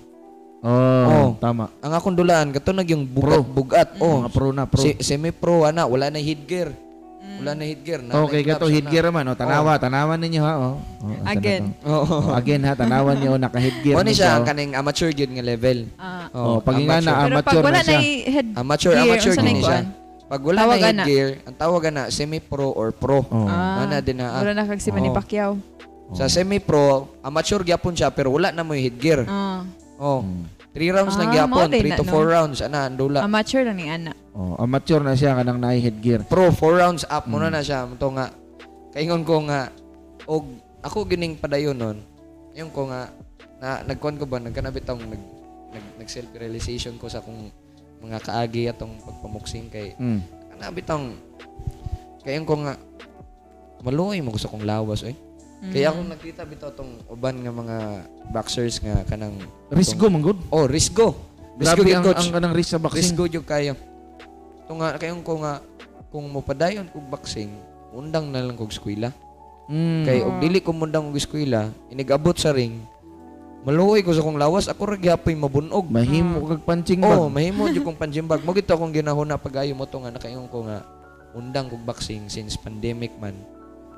[0.58, 1.26] oh, Oo.
[1.38, 1.70] tama.
[1.78, 4.78] ang akong dulaan kato nag yung bugat bugat Oh, oh mga pro na pro.
[4.78, 6.70] si, semi pro ana wala na headgear
[7.38, 10.74] wala na headgear na okay, kato headgear man, oh, tanawa, tanawan ninyo ha, oh.
[10.74, 11.64] oh asa na Again.
[11.70, 11.86] to?
[11.92, 14.46] oo Oh, again ha, tanawan niyo naka-headgear Mo ni na siya ang oh.
[14.46, 16.26] kaning amateur gyud nga level Ah.
[16.32, 17.98] Oh, pag nga na Pero amateur pag wala na siya.
[17.98, 19.80] na head amateur gear, amateur unsa na siya
[20.28, 23.46] pag wala na headgear ang tawag na semi pro or pro Oh.
[23.46, 23.82] Ah.
[23.82, 25.16] Ana din na Wala na kag si Manny Oo.
[25.16, 25.52] Pacquiao.
[26.10, 29.62] sa semi pro amateur gyapon siya pero wala na mo yung headgear Ah.
[29.96, 30.57] oh Mm.
[30.68, 32.12] Three rounds lang Ah, gyapon, mao din three na, to no?
[32.12, 33.20] four rounds, ana, andula.
[33.20, 34.12] Amateur lang ni ana.
[34.30, 36.22] Oh, amateur na siya kanang naay headgear.
[36.22, 37.54] Pro, four rounds up, muna Mm.
[37.54, 37.88] na siya.
[37.88, 38.26] Ito nga,
[38.92, 39.72] kaingon ko nga,
[40.24, 40.44] og,
[40.80, 41.98] ako gining padayon nun,
[42.52, 43.10] yung ko nga,
[43.58, 45.22] na, nagkuhan ko ba, nagkanabitang, nag,
[45.72, 47.50] nag, nag self-realization ko sa akong
[47.98, 50.20] mga kaagi atong pagpamuksing kay, Mm.
[50.52, 51.16] kanabitang,
[52.22, 52.76] kayon ko nga,
[53.80, 55.16] maluoy mo gusto kong lawas, eh.
[55.58, 55.72] Mm.
[55.74, 57.76] Kaya ako nakita bitaw tong uban nga mga
[58.30, 59.34] boxers nga kanang
[59.74, 60.38] Risgo man good.
[60.54, 61.18] oh risgo
[61.58, 63.02] risgo Grabe gyud ang, coach ang kanang risk sa boxing.
[63.02, 63.74] Risgo jud kayo.
[64.62, 65.58] Ito nga, kayong ko nga,
[66.14, 67.50] kung mopadayon kog boxing,
[67.90, 69.10] undang na lang kog eskwela.
[69.66, 70.06] Mm.
[70.06, 72.78] Kay og dili ko mundang og eskwela, inigabot sa ring,
[73.66, 75.90] maluoy ko sa kong lawas, ako ra gyapon mabunog.
[75.90, 77.34] mahimo kag punching Oh, bag.
[77.34, 78.46] mahimo jud kong panjimbag.
[78.46, 80.86] Mo gito akong ginahuna pagayo mo to nga nakaingon ko nga
[81.34, 83.34] undang kog boxing since pandemic man.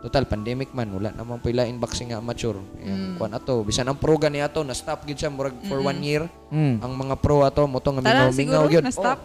[0.01, 2.57] Total pandemic man wala namang pilain boxing nga amateur.
[2.57, 3.20] Mm.
[3.20, 6.24] Kuan ato, bisan ang pro gani ato na stop gid siya murag for one year.
[6.48, 6.80] Mm.
[6.80, 8.84] Ang mga pro ato mo to nga Tara, mingaw-mingaw siguro, gyud.
[8.88, 9.18] na-stop.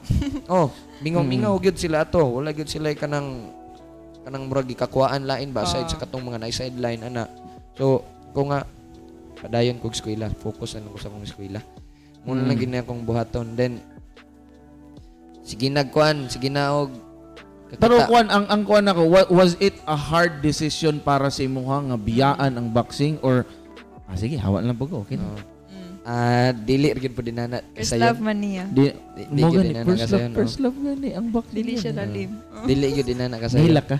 [0.47, 0.67] Oh,
[0.99, 2.19] mingaw-mingaw gyud sila ato.
[2.19, 3.55] Wala gyud sila kanang
[4.21, 5.91] kanang murag gikakuhaan lain ba aside Ah.
[5.91, 7.23] sa katong mga na sideline ana.
[7.79, 8.03] So,
[8.35, 8.67] ko nga
[9.37, 11.63] padayon kog eskwela, focus lang ko sa akong eskwela.
[12.25, 12.47] Muna Mm.
[12.49, 13.79] lang gini akong buhaton then
[15.39, 16.91] sige nagkuan, sige na og
[17.73, 21.81] Pero kuan ang ang kuan ako wa- was it a hard decision para sa imuha
[21.83, 23.43] nga biyaan ang boxing or
[24.05, 25.25] ah sige hawa lang pag okay na.
[25.25, 25.39] Oh.
[25.67, 25.93] Mm.
[26.05, 28.03] Ah, dili ra gyud pud dinana First kasayon.
[28.05, 28.63] love man niya.
[28.69, 31.57] Di, Di, di mo gani dinana first love first love gani ang boxing.
[31.57, 31.99] Dili siya gani.
[31.99, 32.31] lalim.
[32.63, 33.61] Dili gyud dinana kasayon.
[33.65, 33.97] Nahila ka.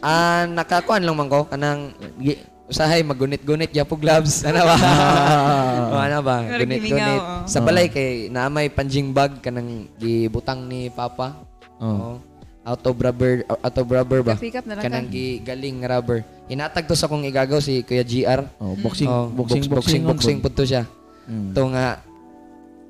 [0.00, 4.46] Ah, nakakuan lang man ko kanang Gi- usahay magunit-gunit ya po gloves.
[4.46, 4.76] Ano ba?
[4.78, 5.90] Ah.
[5.92, 6.46] o ano ba?
[6.46, 7.50] Gunit-gunit.
[7.50, 11.34] Sa balay kay naamay panjing bag kanang gibutang ni papa.
[11.76, 12.22] Oh.
[12.60, 14.34] Out of rubber, out of rubber ba?
[14.36, 15.12] Pick up na lang Kanang ka.
[15.12, 16.20] gi galing rubber.
[16.44, 18.44] Hinatag to sa kong igagaw si Kuya GR.
[18.58, 20.46] Oh, boxing, Oh, boxing, box- boxing, boxing po.
[20.46, 20.84] pud to siya.
[21.24, 21.52] Mm.
[21.52, 22.04] To nga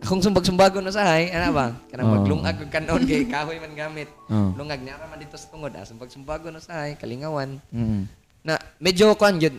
[0.00, 1.66] akong sumbag-sumbagon na sahay, ano ba?
[1.86, 2.14] Kanang Oh.
[2.16, 4.08] maglungag og kanon kay kahoy man gamit.
[4.28, 4.50] Oh.
[4.54, 5.82] Lungag niya man dito sa tungod, ah.
[5.82, 7.58] sumbag-sumbagon na sahay, kalingawan.
[7.70, 8.06] Mm.
[8.40, 9.52] na medyo kuan jud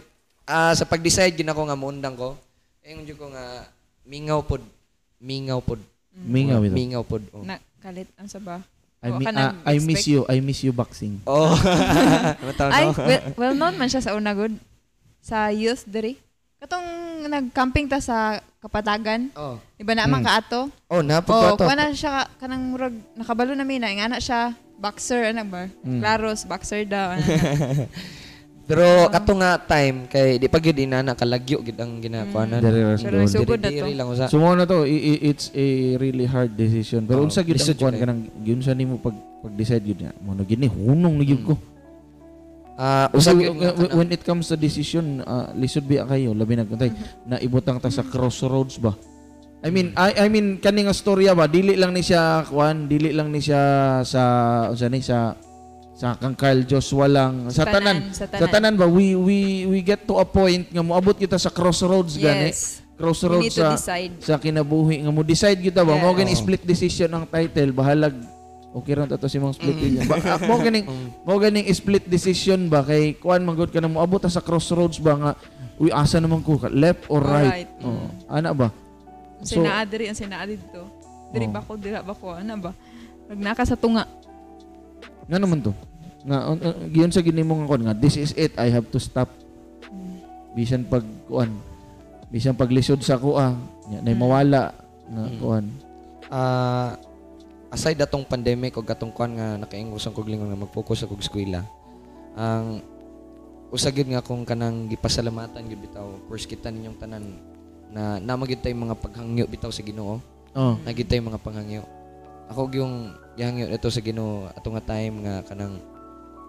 [0.44, 2.34] ah, sa pag-decide gid ako nga muundang ko
[2.82, 3.62] ingon jud ko nga
[4.04, 4.66] mingaw pod
[5.16, 5.78] mingaw pod
[6.12, 6.74] Mingaw ito.
[6.74, 7.46] mingaw pod oh.
[7.46, 8.58] Na kalit ang sa ba?
[9.02, 10.30] I, mi- ah, I miss you.
[10.30, 11.26] I miss you boxing.
[11.26, 11.58] oh
[12.70, 12.94] Ay, no?
[12.96, 14.54] well, well known man siya sa una good.
[15.20, 16.22] Sa youth diri.
[16.58, 16.86] Katong
[17.26, 19.34] nag-camping ta sa Kapatagan.
[19.34, 20.28] oh Iba na man Mm.
[20.28, 20.70] kaato.
[20.86, 24.54] oh napod Oh, kuha na siya ka- kanang murag nakabalo na mina nga na siya
[24.78, 25.66] boxer ano ba?
[25.82, 25.98] Mm.
[25.98, 27.26] Claros boxer daw ano.
[28.72, 33.28] pero kato nga time kay di pa gyud inana kalagyo gid ang ginakuanan ra Pero
[33.28, 33.84] sugod na to.
[33.92, 35.68] Lang usa So mo na to, i- i- it's a
[36.00, 37.04] really hard decision.
[37.04, 38.02] Pero Oo, unsa gyud ang lisod kuan yun eh.
[38.02, 39.14] kanang yun sa nimo pag
[39.44, 40.16] pag-decide gyud nga.
[40.24, 41.54] Mo na gini hunong na gyud ko.
[42.76, 46.56] ah Usa usag gyud nga when, it comes to decision, uh, lisod biya kayo labi
[46.56, 46.90] na kuntay
[47.28, 48.96] na ibutang ta sa crossroads ba.
[49.62, 53.14] I mean, I I mean kaning nga storya ba dili lang ni siya kuan, dili
[53.14, 53.62] lang ni siya
[54.02, 54.22] sa
[54.74, 55.38] unsa ni sa
[56.02, 59.38] sa kang Carl Joshua lang sa, Sa tanan, sa tanan ba we we
[59.70, 62.82] we get to a point nga moabot kita sa crossroads gani Yes.
[62.98, 64.14] We crossroads to sa decide.
[64.18, 66.02] sa kinabuhi nga mo decide kita ba Yeah.
[66.02, 66.42] mo gani Oo.
[66.42, 68.18] split decision ang title bahalag
[68.74, 70.86] okay ra to si mong split decision ba ah, mo ganing
[71.26, 75.14] mo ganing split decision ba kay kuan man gud ka na moabot sa crossroads ba
[75.14, 75.32] nga
[75.78, 77.86] uy asa naman ko left or right, Alright.
[77.86, 78.70] oh ana ba
[79.42, 80.86] So- sinaa diri, ang sinaa dito.
[81.34, 81.54] Diri Oh.
[81.54, 82.72] ba ko, dira ba ko, ano ba?
[83.26, 84.06] Pag naka sa tunga.
[85.26, 85.74] nga naman to
[86.22, 89.30] nga uh, uh, giyon sa ginimong kon nga this is it i have to stop
[90.52, 91.50] bisan pag kuan
[92.28, 93.56] bisan paglisod sa kuha
[93.90, 94.22] nya nay Mm.
[94.22, 94.64] mawala
[95.10, 95.40] nga Mm.
[95.40, 95.66] kuan
[96.32, 96.96] Ah,
[97.68, 101.68] aside atong pandemic o gatong kwan nga nakaingos ang koglingon nga mag-focus sa kog eskwela.
[102.40, 102.80] Ang
[103.68, 107.36] usa gyud nga kung kanang gipasalamatan gyud bitaw of course kita ninyong tanan
[107.92, 110.24] na namagid tay mga paghangyo bitaw sa Ginoo.
[110.56, 111.84] oh Nagid tay mga panghangyo.
[112.48, 115.84] Ako yung gihangyo ito sa Ginoo ato nga time nga kanang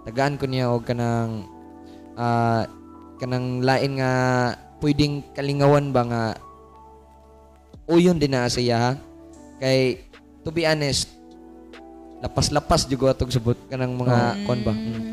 [0.02, 1.46] tagaan ko niya og kanang
[2.18, 2.66] ah
[3.22, 4.12] kanang lain nga
[4.82, 6.22] pwedeng kalingawan ba nga
[7.86, 8.92] uyon din na sa iya ha?
[9.62, 10.02] Kay
[10.42, 11.06] to be honest
[12.22, 14.74] lapas-lapas jud ko atong subot kanang mga kon ba.
[14.74, 15.10] Mm.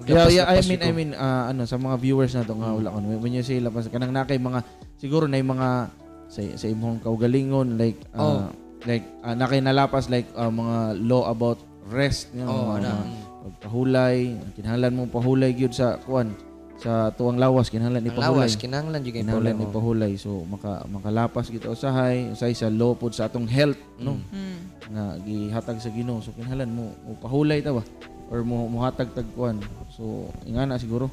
[0.00, 0.88] Yeah, yeah, I mean, ko.
[0.88, 3.06] I mean, ah, ano, sa mga viewers na to nga wala kon.
[3.20, 4.64] When you say lapas, kanang nakay mga
[4.98, 5.92] siguro na mga
[6.26, 8.46] sa sa imong kaugalingon like Oh.
[8.46, 8.50] ah,
[8.88, 11.60] like uh, nakay nalapas like ah, mga law about
[11.92, 12.92] rest, know, Oh, mga, ana.
[13.40, 14.16] Mga pahulay,
[14.52, 16.36] kinahanglan mo pahulay gyud sa kuan
[16.80, 18.40] sa tuwang lawas kinahanglan Ang ipahulay.
[18.40, 19.68] lawas kinahanglan jud kay Kinahanglan pahulay.
[19.68, 20.12] ipahulay.
[20.16, 24.16] So maka makalapas kita usahay, usay sa law pod sa atong health, no?
[24.32, 24.58] Mm.
[24.90, 26.24] nga gihatag sa Ginoo.
[26.24, 27.84] So kinahanglan mo mo pahulay ta ba
[28.32, 29.60] or mo muhatag tag kuan.
[29.92, 31.12] So ingana siguro.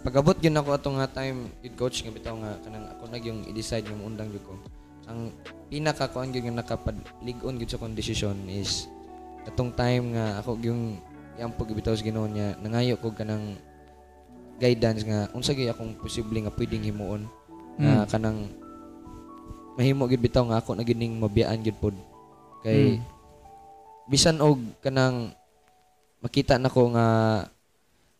[0.00, 3.40] Pagabot gyud ako atong nga time yun coach nga bitaw nga kanang ako nag yung
[3.48, 4.56] i-decide yung undang jud ko.
[5.08, 5.28] Ang
[5.68, 8.88] pinaka kuan gyud nga nakapadlig-on gyud sa kong desisyon is
[9.44, 10.96] atong time nga ako yung
[11.34, 13.58] yang pag bitaw sa Ginoo niya nangayo ko kanang
[14.54, 17.26] guidance nga unsa gyud akong posible nga pwedeng himuon
[17.74, 18.06] nga Mm.
[18.06, 18.38] kanang
[19.74, 21.96] mahimo gyud bitaw nga ako na gining mabiyaan gyud pod
[22.62, 23.02] kay Mm.
[24.06, 25.34] bisan og kanang
[26.22, 27.06] makita nako nga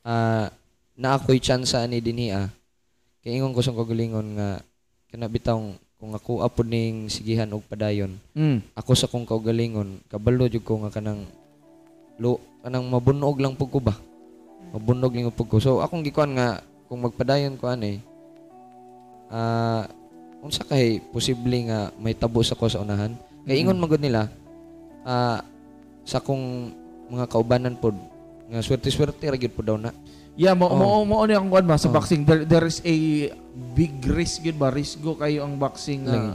[0.03, 0.47] ah
[0.95, 2.51] na ako'y chance ani dinhi ah
[3.23, 4.59] kay ingon ko sa kagalingon nga
[5.09, 5.57] kana bitaw
[5.95, 8.59] kung ako apod ning sigihan og padayon Mm.
[8.75, 11.23] ako sa kong kaugalingon kabalo jud ko nga kanang
[12.19, 13.93] lo kanang mabunog lang pug ko ba
[14.73, 18.01] mabunog lang pug ko so akong gikuan nga kung magpadayon ko ani
[19.29, 19.85] ah
[20.41, 23.13] unsa kay posible nga may tabo sa ko sa unahan
[23.45, 24.29] kay ingon magud nila
[25.05, 25.45] ah
[26.05, 26.73] sa kong
[27.09, 27.97] mga kaubanan pod
[28.49, 29.93] nga swerte-swerte ra gyud po daw na
[30.35, 30.75] Yeah, mo Oh.
[30.75, 31.95] mo mo ano yung kuan ba sa Oh.
[31.95, 33.31] boxing there, there is a
[33.71, 34.67] big risk yun ba?
[34.67, 36.35] Risgo kayo ang boxing nga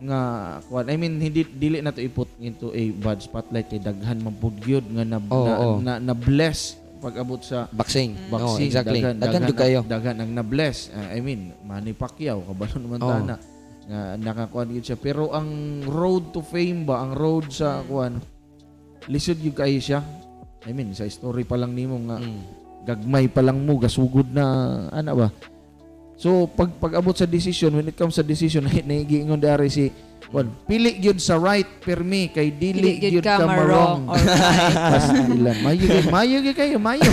[0.00, 0.20] Nga
[0.64, 0.86] kuan.
[0.86, 4.54] I mean hindi dili na to iput into a bad spotlight kay daghan man pud
[4.58, 5.74] gyud nga na, Oo, na, oo.
[5.78, 8.98] na, na bless pag abot sa boxing boxing oh, exactly.
[8.98, 9.78] Daghan, daghan daghan, kayo.
[9.82, 13.10] daghan ang na bless I mean Manny Pacquiao kabalo naman Oo.
[13.10, 13.36] tana
[13.88, 14.98] nga nakakuan gyud siya.
[14.98, 15.48] Pero ang
[15.82, 18.18] road to fame ba ang road sa kuan
[19.06, 20.02] lisod gyud kayo siya.
[20.62, 22.40] I mean sa story pa lang nimo nga Mm.
[22.84, 24.44] gagmay pa lang mo gasugod na
[24.90, 25.28] ana ba
[26.18, 29.88] so pag pag abot sa decision when it comes sa decision naigiingon dari si
[30.28, 34.76] kuan pili gyud sa right permi kay dili gyud ka, marong marong or right.
[34.76, 35.56] Pas ilan.
[35.64, 37.08] Mayo gyud mayo gyud kayo mayo.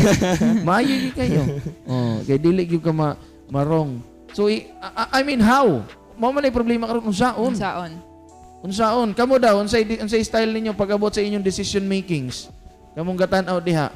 [0.67, 1.41] Mayo gyud kayo.
[1.87, 3.15] Oh kay dili gyud ka ma,
[3.47, 4.03] marong.
[4.35, 5.79] So i, I, I mean how?
[6.19, 7.91] Mo man problema karon unsaon Unsaon.
[8.65, 12.51] unsaon kamo daw unsay unsay style ninyo pag abot sa inyong decision makings?
[12.95, 13.91] Kamong gatan-aw diha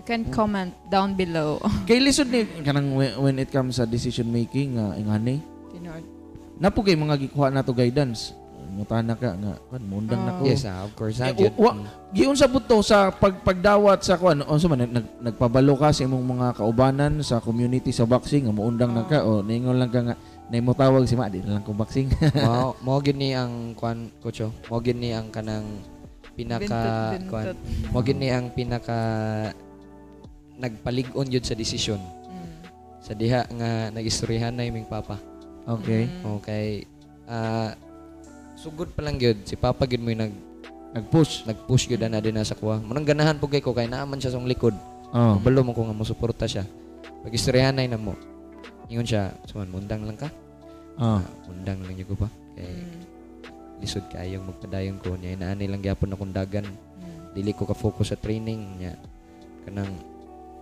[0.00, 1.60] You can comment down below.
[1.88, 5.44] Kay lisod ni kanang when, it comes sa decision making nga ingani.
[5.68, 6.00] Tinuod.
[6.56, 8.32] Napo kay mga gikuha nato guidance.
[8.72, 10.28] Mutana ka nga kan mundang Oh.
[10.32, 10.42] nako.
[10.48, 11.52] yes ah, of course Eh, ah, jud.
[11.52, 11.76] wa-.
[12.16, 16.24] Giun sa buto sa pag pagdawat sa kuan unsa man nag, nagpabalo ka sa imong
[16.32, 20.16] mga kaubanan sa community sa boxing nga muundang na ka o ningon lang ka nga
[20.48, 22.08] nimo tawag si ma di na lang ko boxing.
[22.48, 24.52] mao mao ni ang kwan coach oh.
[24.72, 25.84] mao gid ni ang kanang
[26.32, 27.56] pinaka bintot.
[27.92, 28.96] mao gid ni ang pinaka
[30.60, 31.98] nagpalig-on yun sa desisyon
[32.28, 32.50] Mm.
[33.00, 35.16] sa diha nga nagistoryahan na iming papa
[35.64, 36.06] okay.
[36.06, 36.36] Mm.
[36.36, 36.68] okay
[37.24, 37.72] ah
[38.54, 40.34] sugod pa lang gyud si papa gyud mo yung nag
[40.90, 41.46] Nag-push.
[41.46, 44.34] nag-push gyud na din na sa kuha munang ganahan pug kay ko kay naaman siya
[44.34, 44.74] sa likod
[45.10, 45.38] Oh.
[45.38, 46.62] Kabalo mo ko nga musuporta siya
[47.20, 48.14] pag istoryahan na mo
[48.86, 50.30] ingon siya suman mundang lang ka
[50.98, 51.18] Oh.
[51.18, 53.00] Ah, mundang lang gyud ko pa kay Mm.
[53.80, 57.32] lisod kayong magpadayon ko niya inaani lang gyapon akong dagan Mm.
[57.32, 58.98] dili ko ka focus sa training niya
[59.62, 59.94] kanang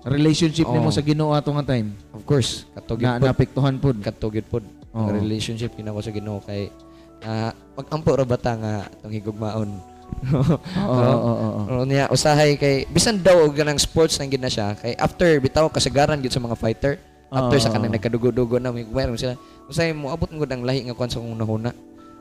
[0.05, 0.95] Relationship nimo Oh.
[0.95, 1.91] sa Ginoo atong nga time.
[2.13, 2.65] of course.
[2.71, 3.27] Katog Na pod.
[3.27, 3.97] napiktuhan pud.
[3.99, 4.65] katog pod.
[4.89, 5.05] Oh.
[5.05, 6.73] ang relationship kinako sa Ginoo kay
[7.21, 9.71] ah pag ampo ra bata nga atong higugmaon.
[10.81, 11.33] Oo, oo,
[11.69, 15.37] oo, niya usahay kay bisan daw og ganang sports nang gid na siya kay after
[15.37, 16.97] bitaw kasagaran gid sa mga fighter.
[17.29, 17.77] After sa Oo.
[17.77, 19.37] kanang nagkadugo-dugo na may meron sila.
[19.67, 21.75] Usahay mo abot ngud ang lahi nga kwan sa una-una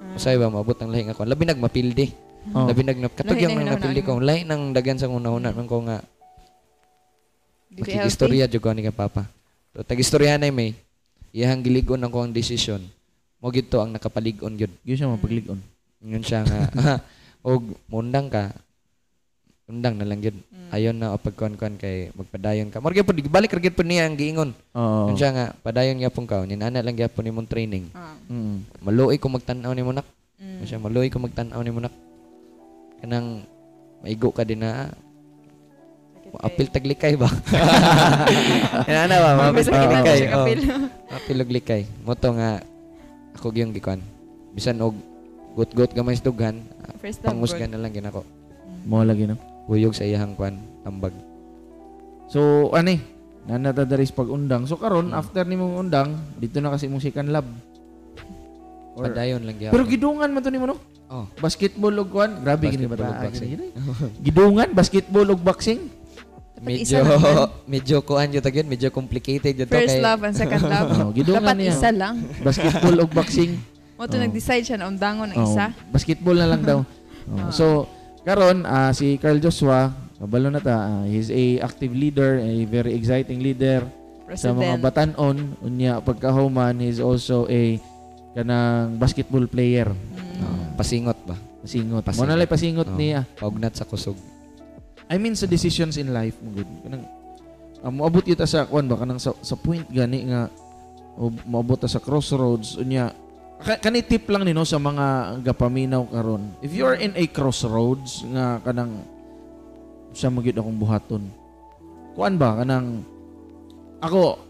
[0.10, 2.06] usahay ba maabot ang lahi nga kwan labi nagmapildi.
[2.50, 2.68] Oo.
[2.68, 4.12] labi nag katog Lahi yung na mga napildi ko.
[4.18, 6.04] lahi nang daghan sa una-una man ko nga
[7.78, 8.10] Di siya healthy.
[8.10, 9.30] makikistorya jud ko ni ka papa
[9.70, 10.74] so tag-istorya na may
[11.30, 12.82] iyang gilig-on ang kuang desisyon
[13.38, 15.60] mo gid to ang nakapalig-on gyud Yun siya mapaglig-on.
[16.02, 16.60] Yun siya nga.
[17.48, 18.54] og mundang ka.
[19.68, 20.38] Undang na lang yun.
[20.72, 22.80] Ayon na o pagkuan-kuan kay magpadayon ka.
[22.80, 24.56] Morgan po, balik ragit po niya ang giingon.
[24.72, 25.12] Oo.
[25.12, 26.48] Yun siya nga, padayon nga pong ka.
[26.48, 27.92] Ninana lang gyapon ni mong training.
[27.92, 28.16] Ah.
[28.32, 28.64] Mm.
[28.80, 30.08] Maluoy ko magtanaw ni mo nak.
[30.40, 30.64] Mm.
[30.64, 31.96] Yun siya, maluoy ko magtanaw ni mo nak.
[33.04, 33.44] Kanang
[34.00, 35.07] maigo ka din na Sakit
[36.40, 37.30] apil taglikay ba?
[38.86, 39.30] Yan na ba?
[39.40, 40.18] Mapil taglikay.
[40.18, 40.36] siya Oh.
[40.44, 40.60] kapil.
[41.08, 41.82] Apil og likay.
[42.02, 42.62] Moto nga
[43.34, 44.02] ako gyung gikuan.
[44.52, 44.98] Bisan og
[45.54, 46.62] gut-gut gamay sa dughan,
[46.98, 48.22] First pangusgan na lang ginako.
[48.84, 49.38] Mo lagi no.
[49.66, 51.12] Buyog sa iyahang kwan, tambag.
[52.28, 53.04] So, ani,
[53.46, 54.64] nanatadaris pag undang.
[54.64, 55.18] So karon Hmm.
[55.18, 57.46] after nimong undang, dito na kasi musikan lab.
[58.94, 59.74] Or- Padayon lang gyapon.
[59.74, 60.78] Pero gidungan man to nimo no?
[61.08, 62.42] oh, Basketball ug kwan.
[62.42, 63.70] Grabe gini boxing.
[64.20, 65.86] Gidungan basketball ug boxing.
[66.70, 67.36] Medyo isa lang man.
[67.74, 70.88] medyo kuan jud gyud, medyo complicated jud to First kay love and second love.
[70.94, 71.72] Oh, gidungan Dapat niya.
[71.72, 72.16] isa lang.
[72.40, 73.52] Basketball ug boxing.
[73.98, 74.22] Mo to Oh.
[74.22, 75.74] nag-decide siya na undangon ang Oh, isa.
[75.88, 76.80] basketball na lang daw.
[77.26, 77.66] Oh, so
[78.22, 82.94] karon ah, si Carl Joshua, kabalo na ta, ah, he's a active leader, a very
[82.94, 83.88] exciting leader
[84.30, 84.84] sa mga President.
[84.84, 87.80] batanon unya pagkahuman he's also a
[88.34, 89.90] kanang basketball player.
[90.38, 91.34] oh, pasingot ba?
[91.58, 92.00] Pasingot.
[92.02, 92.22] Pasingot.
[92.22, 93.26] Mo na lang pasingot Oh, niya.
[93.34, 94.16] Paugnat sa kusog.
[95.08, 96.70] I mean sa decisions in life mo good.
[96.84, 97.08] Kanang
[97.84, 100.52] uh, moabot yun sa kwan ba kanang sa, sa point gani nga
[101.16, 103.16] o moabot ta sa crossroads unya
[103.64, 106.52] ka- kani tip lang nino sa mga gapaminaw karon.
[106.60, 109.02] If you are in a crossroads nga kanang
[110.12, 111.24] sa magyud akong buhaton.
[112.18, 113.06] Kuan ba kanang
[114.02, 114.42] ako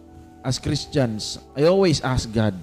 [0.41, 2.55] as Christians, I always ask God.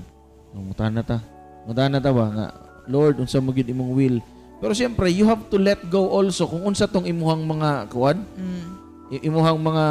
[0.57, 1.21] Mutan na ta.
[1.69, 2.47] Mutan na ta ba nga
[2.89, 4.19] Lord unsa magyud imong will.
[4.65, 8.65] Pero siyempre, you have to let go also kung unsa tong imuhang mga kuan, Mm.
[9.21, 9.85] imuhang mga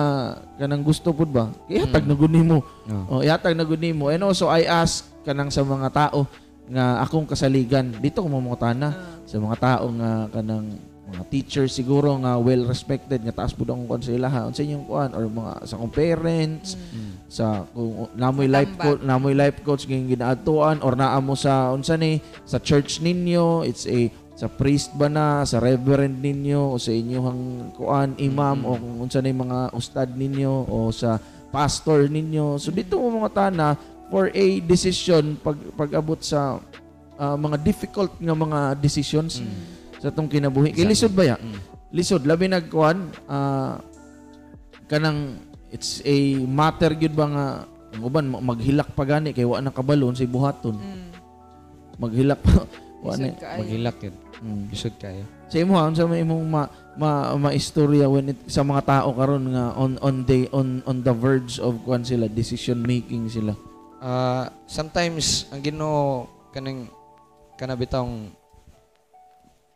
[0.58, 1.54] kanang gusto pud ba.
[1.70, 2.66] Kaya tag na gud nimo.
[2.90, 3.06] Oh.
[3.08, 4.10] Oh, yatag na gud nimo.
[4.10, 6.26] And also I ask kanang sa mga tao
[6.66, 12.40] nga akong kasaligan dito ko mamutana sa mga tao nga kanang mga teachers siguro nga
[12.40, 15.76] well respected nga taas pud ang kuan sa ilaha unsa inyong kuan or mga sa
[15.76, 16.80] akong parents
[17.28, 22.00] sa kung namoy life coach namoy life coach nga ginaadtuan or naa mo sa unsa
[22.00, 24.08] ni sa church ninyo it's a
[24.44, 29.24] sa priest ba na sa reverend ninyo o sa inyong kuan imam o kung unsa
[29.24, 31.16] ni mga ustad ninyo o sa
[31.48, 32.60] pastor ninyo.
[32.60, 33.80] So dito mo mga tana
[34.12, 36.60] for a decision pag pag-abot sa
[37.16, 39.40] ah, mga difficult nga mga decisions
[40.04, 40.76] sa tong kinabuhi.
[40.76, 41.40] Kay lisod ba ya?
[41.40, 41.60] Mm.
[41.96, 43.80] lisod labi nagkuan ah
[44.92, 45.40] kanang
[45.72, 47.46] it's a matter gyud ba nga
[47.96, 50.76] ang uban ma- maghilak pa gani kay wa na kabalon sa buhaton.
[50.76, 51.08] Mm.
[51.96, 52.68] maghilak pa
[53.04, 53.60] wa na Isod kaayo.
[53.60, 54.16] Maghilak yun.
[54.44, 54.64] Mm.
[54.72, 55.24] Bisod kayo.
[55.54, 56.66] sa imo ha may imong ma,
[56.98, 61.14] ma, maistorya when it, sa mga tao karon nga on on the on on the
[61.14, 63.54] verge of kuan sila decision making sila
[64.04, 66.92] Ah, sometimes ang Ginoo kanang
[67.56, 68.28] kanabitang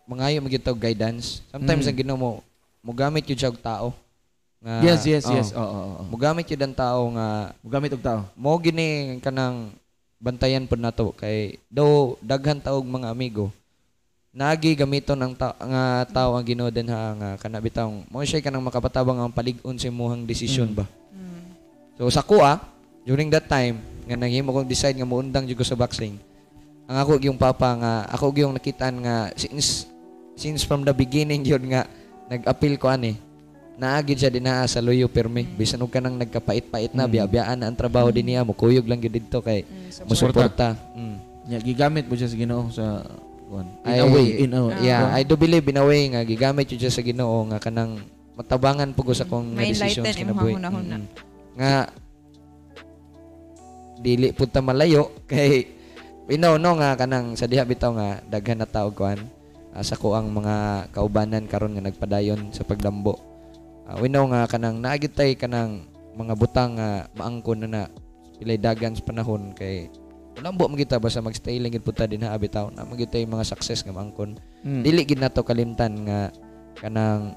[0.03, 1.39] mangayo magitaw guidance.
[1.47, 1.89] Sometimes Mm.
[1.93, 2.31] ang Ginoo mo
[2.83, 3.95] mogamit yun siya og tao.
[4.59, 8.01] Nga, yes yes oh, yes oo oo oo Mogamit yun ang tao nga gamit og
[8.03, 9.69] tao mo gini kanang
[10.17, 11.13] bantayan pod nato.
[11.13, 13.53] Kay do daghan taog mga amigo.
[14.37, 18.37] Nagi gamiton ang ta- nga tao ang Ginoo den ha nga kana bitang mo siya
[18.37, 20.85] kanang makapatabang ang palig-on sa imong desisyon ba?
[21.97, 22.61] So sa kuha
[23.01, 26.21] during that time nga naghimo kong decide nga muundang jud sa boxing
[26.87, 29.89] ang ako yung papa nga ako yung nakitaan nga since
[30.37, 31.83] since from the beginning yun nga
[32.31, 33.19] nag-appeal ko ani
[33.77, 37.11] naagid siya dinaa sa Loyo Permi bisan og kanang nagkapait-pait na Mm.
[37.13, 41.15] biya-biyaan na ang trabaho din niya mo kuyog lang gyud didto kay Mm, musuporta mm.
[41.47, 43.05] nya gigamit mo siya sa Ginoo sa
[43.47, 44.81] kuan in Ay, a way in a Ah.
[44.81, 48.01] yeah I do believe in a way nga gigamit yun siya sa Ginoo nga kanang
[48.33, 50.57] matabangan po ko sa kong nga May decisions kinabuhi.
[50.57, 51.05] Mm.
[51.55, 51.87] nga
[53.97, 55.69] dili pud ta malayo kay
[56.25, 59.17] we know no nga kanang sa diha bitaw nga daghan na tao kuan
[59.71, 60.55] ah, sa ko ang mga
[60.91, 63.17] kaubanan karon nga nagpadayon sa pagdambo
[63.87, 67.81] Ah, we know nga kanang naagid tay kanang mga butang nga maangkon na na
[68.35, 69.87] pilay dagan sa panahon kay
[70.37, 73.47] Lambo man kita basta magstay lang gid punta din ha bitaw na magita yung mga
[73.47, 74.83] success nga maangkon Mm.
[74.83, 76.29] dili gid nato kalimtan nga
[76.77, 77.33] kanang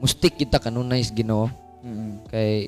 [0.00, 1.46] mustik kita kanunay sa Ginoo
[1.84, 2.26] Mm.
[2.26, 2.66] kay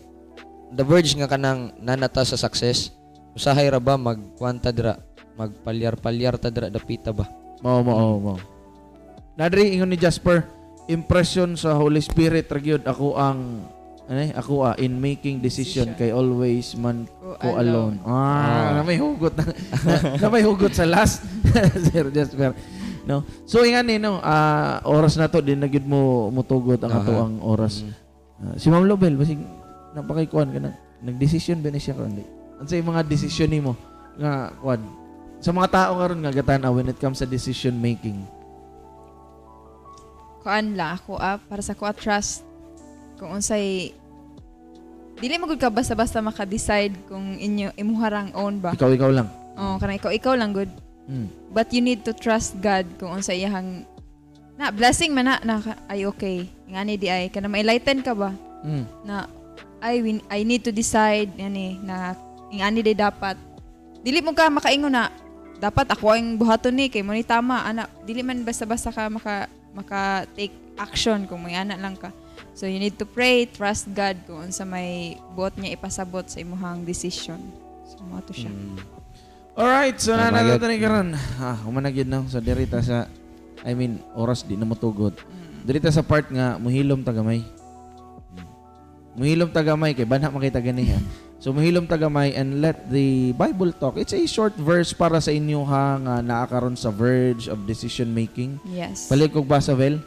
[0.71, 2.93] the verge nga kanang nanata sa success
[3.35, 5.01] usahay ra ba magkwanta dira
[5.35, 7.27] magpalyar-palyar ta dira dapita ba
[7.59, 8.39] Mao mao mao.
[9.35, 10.47] Nadri ingon ni Jasper,
[10.89, 13.69] impression sa Holy Spirit ra gyud ako ang
[14.09, 16.01] ano eh, ako ah, in making decision Decision.
[16.01, 18.01] kay always man Ko ko alone.
[18.03, 18.69] Ah, Ah.
[18.75, 19.45] na may hugot na,
[20.17, 21.21] na, may hugot sa last.
[21.93, 22.57] Sir Jasper.
[23.05, 23.21] No.
[23.45, 27.13] So ingan ni no, ah, oras na to din na gyud mo mutugot ang ato
[27.13, 27.85] ang oras.
[28.41, 29.45] Ah, si Ma'am Lobel basig
[29.93, 30.73] napakikuan ka na.
[31.05, 32.17] Nagdesisyon ba ni siya karon?
[32.57, 33.77] Ano sa mga desisyon nimo
[34.17, 34.81] nga kuan
[35.39, 38.25] sa mga tao karon nga gatan when it comes sa decision making?
[40.49, 42.41] Kuan la ako ah, para sa kuha trust
[43.21, 43.93] kung unsay
[45.21, 48.73] dili magud ka basta-basta maka-decide kung inyo imuharang own ba.
[48.73, 49.29] Ikaw ikaw lang.
[49.61, 50.73] Oh, kana ikaw ikaw lang good.
[51.05, 51.29] Mm.
[51.53, 53.85] But you need to trust God kung unsa iyang
[54.57, 56.49] na blessing man na, na ay okay.
[56.65, 58.83] Ngani di ay kana ma-enlighten ka ba Mm.
[59.07, 59.29] na
[59.79, 62.17] I win, I need to decide yani na
[62.51, 63.37] ngani di dapat.
[64.03, 65.13] Dili mo ka makaingon na
[65.61, 69.51] dapat ako ang buhaton ni kay mo ni tama ana dili man basta-basta ka maka
[69.77, 72.15] maka take action kung may ana lang ka.
[72.55, 76.83] So you need to pray, trust God kung unsa may buot niya ipasabot sa imong
[76.87, 77.39] decision.
[77.87, 78.51] So mo to siya.
[78.51, 78.79] Mm.
[79.59, 80.71] Alright, so na Tama nato yun.
[80.71, 81.09] ni karon.
[81.43, 82.23] Ah, humanag yun no.
[82.31, 83.11] So dirita sa
[83.67, 85.19] I mean, oras di na motugot.
[85.67, 87.43] Dirita sa part nga muhilom tagamay.
[89.19, 91.01] Muhilom tagamay kay banha makita gani ha.
[91.39, 93.95] So muhilom tagamay and let the Bible talk.
[93.95, 98.11] It's a short verse para sa inyo ha nga naa karon sa verge of decision
[98.11, 98.59] making.
[98.67, 99.07] Yes.
[99.07, 100.03] Balik kog basa Vel.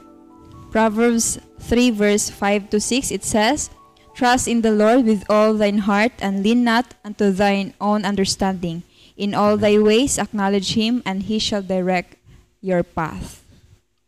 [0.75, 3.71] Proverbs 3 verse 5 to 6 it says,
[4.11, 8.83] Trust in the Lord with all thine heart and lean not unto thine own understanding.
[9.15, 12.19] In all thy ways acknowledge him and he shall direct
[12.59, 13.39] your path.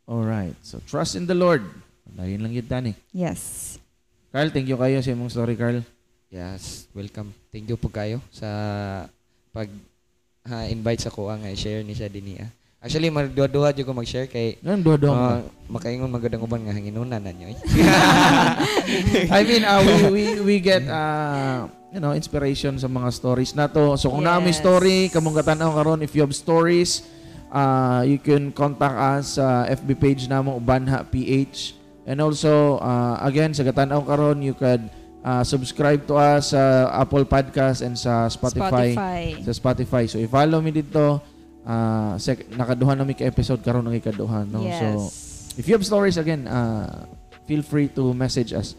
[0.03, 0.59] Alright.
[0.59, 1.63] So trust in the Lord.
[2.19, 2.99] Lain lang yun tani.
[3.15, 3.80] Yes.
[4.36, 5.88] Carl, thank you kayo sa imong story, Carl.
[6.34, 7.29] Yes, welcome.
[7.53, 8.49] Thank you po kayo sa
[9.53, 9.69] pag
[10.49, 12.49] ha, invite sa ko nga i-share ni siya din niya.
[12.81, 15.77] Actually, magduha-duha jud ko mag-share kay Ganun, duha-duha uh, mo.
[15.77, 17.53] makaingon magandang uban nga hanginunan na nyo.
[17.53, 17.57] eh.
[19.38, 23.69] I mean, uh, we, we, we get, uh, you know, inspiration sa mga stories na
[23.71, 23.93] to.
[23.95, 24.59] So, kung naami Yes.
[24.59, 27.05] story, kamong katanaw karon if you have stories,
[27.53, 31.77] uh, you can contact us sa FB page namo Banha PH.
[32.03, 34.81] And also, uh, again, sa katanaw karon you could
[35.24, 38.91] uh, subscribe to us sa Apple Podcast and sa Spotify.
[38.93, 39.24] Spotify.
[39.47, 40.03] Sa Spotify.
[40.05, 41.24] So, i-follow me dito.
[41.63, 44.43] Uh, sec- nakaduha na mi ka episode karon ng ikaduha.
[44.43, 44.59] No?
[44.61, 44.84] Yes.
[45.55, 47.05] So, If you have stories again, uh,
[47.47, 48.76] feel free to message us.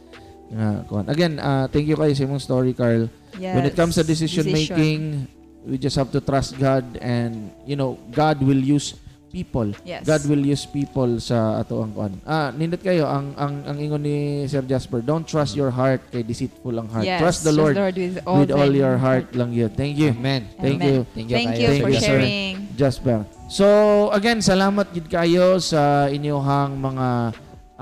[0.52, 3.08] Uh, again, uh, thank you kayo sa imong story, Carl.
[3.40, 3.54] yes.
[3.56, 5.26] When it comes to decision, making,
[5.64, 8.94] we just have to trust God and you know, God will use
[9.34, 9.74] people.
[9.82, 10.06] Yes.
[10.06, 12.14] God will use people sa ato ang kuan.
[12.22, 16.22] Ah, nindot kayo ang ang ang ingon ni Sir Jasper, don't trust your heart kay
[16.22, 17.02] deceitful ang heart.
[17.02, 17.18] Yes.
[17.18, 19.74] Trust the Lord with all, with all your heart lang yun.
[19.74, 20.14] Thank you.
[20.14, 20.46] Amen.
[20.62, 20.86] Thank Amen.
[20.86, 20.98] you.
[21.10, 22.22] Thank you Thank you Thank for you, sir.
[22.22, 22.54] sharing.
[22.78, 23.26] Jasper.
[23.50, 23.66] So,
[24.14, 27.06] again, salamat gid kayo sa inyong mga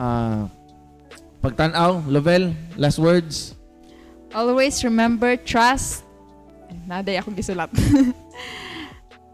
[0.01, 0.49] ah,
[1.45, 2.09] pagtanaw.
[2.09, 3.53] Lovel, last words.
[4.33, 6.09] Always remember trust.
[6.89, 7.69] Naday akong gisulat.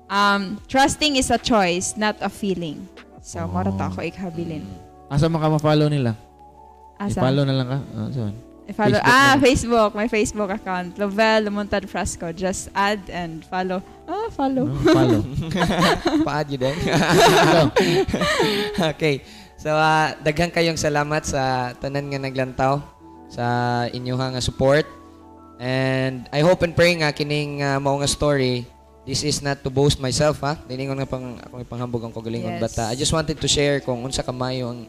[0.09, 2.89] um, trusting is a choice, not a feeling.
[3.23, 3.49] So, Oh.
[3.49, 4.65] mo ra ta ako ikahabilin.
[5.09, 6.17] Asa man ka ma-follow nila?
[6.97, 7.21] Asa?
[7.21, 7.79] I-follow na lang ka.
[7.97, 8.35] Ah, saan?
[8.69, 9.01] I-follow.
[9.01, 9.41] Facebook ah, na.
[9.41, 9.91] Facebook.
[9.97, 10.89] My Facebook account.
[11.01, 12.29] Lovell Lumuntad Frasco.
[12.33, 13.81] Just add and follow.
[14.05, 14.69] Ah, follow.
[14.69, 15.21] No, follow.
[16.29, 16.73] Paad yun.
[16.73, 17.67] Ikaw.
[18.93, 19.25] okay.
[19.57, 22.81] So, ah, daghang kayong salamat sa tanan nga naglantaw
[23.29, 23.45] sa
[23.93, 24.85] inyong nga support.
[25.61, 28.69] And I hope and pray nga kining uh, mao nga story
[29.09, 30.61] this is not to boast myself ha.
[30.69, 32.63] Diningon nga pang akong ipanghambog ang kagalingon Yes.
[32.63, 34.81] but uh, I just wanted to share kung unsa kamayo ang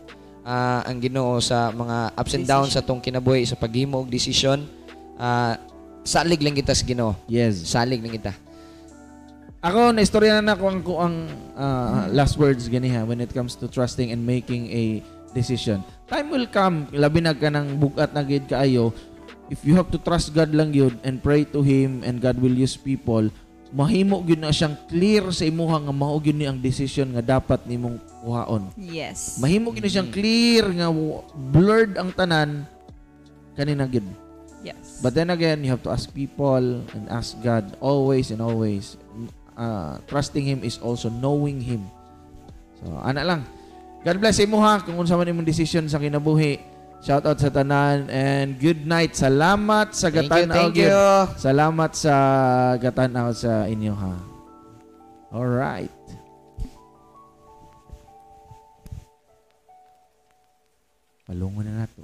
[0.43, 4.67] ah, ang Ginoo sa mga ups and downs sa tong kinabuhi sa paghimo og desisyon.
[5.15, 5.55] Ah,
[6.03, 7.15] salig lang kita sa Ginoo.
[7.32, 7.63] Yes.
[7.63, 8.36] Salig lang kita.
[9.59, 11.15] Ako, na-istorya na ako ang, ang
[11.55, 14.99] ah, last words gani ha when it comes to trusting and making a
[15.32, 15.80] decision.
[16.11, 18.91] Time will come, labi na ka ng bugat na gid kaayo.
[19.49, 22.53] If you have to trust God lang yun and pray to Him and God will
[22.53, 23.32] use people,
[23.70, 27.61] mahimo gyud na siyang clear sa imuha nga mao gyud ni ang decision nga dapat
[27.70, 28.74] nimong kuhaon.
[28.76, 29.38] Yes.
[29.38, 30.89] Mahimo gyud na siyang clear nga
[31.34, 32.65] blurred ang tanan
[33.53, 34.05] kanina gyud.
[34.65, 34.99] yes.
[34.99, 38.97] But then again, you have to ask people and ask God always and always.
[39.59, 41.84] Uh, trusting Him is also knowing Him.
[42.80, 43.41] So, ana lang.
[43.99, 46.68] God bless imo ha kung unsa man imong decision sa kinabuhi.
[46.99, 49.15] Shout out sa tanan and good night.
[49.15, 50.55] Salamat sa Thank you, gatanaw.
[50.59, 50.99] thank you.
[51.39, 52.15] Salamat sa
[52.75, 54.13] gatanaw sa inyo ha.
[55.31, 55.93] All right.
[61.23, 62.03] Palungon na nato.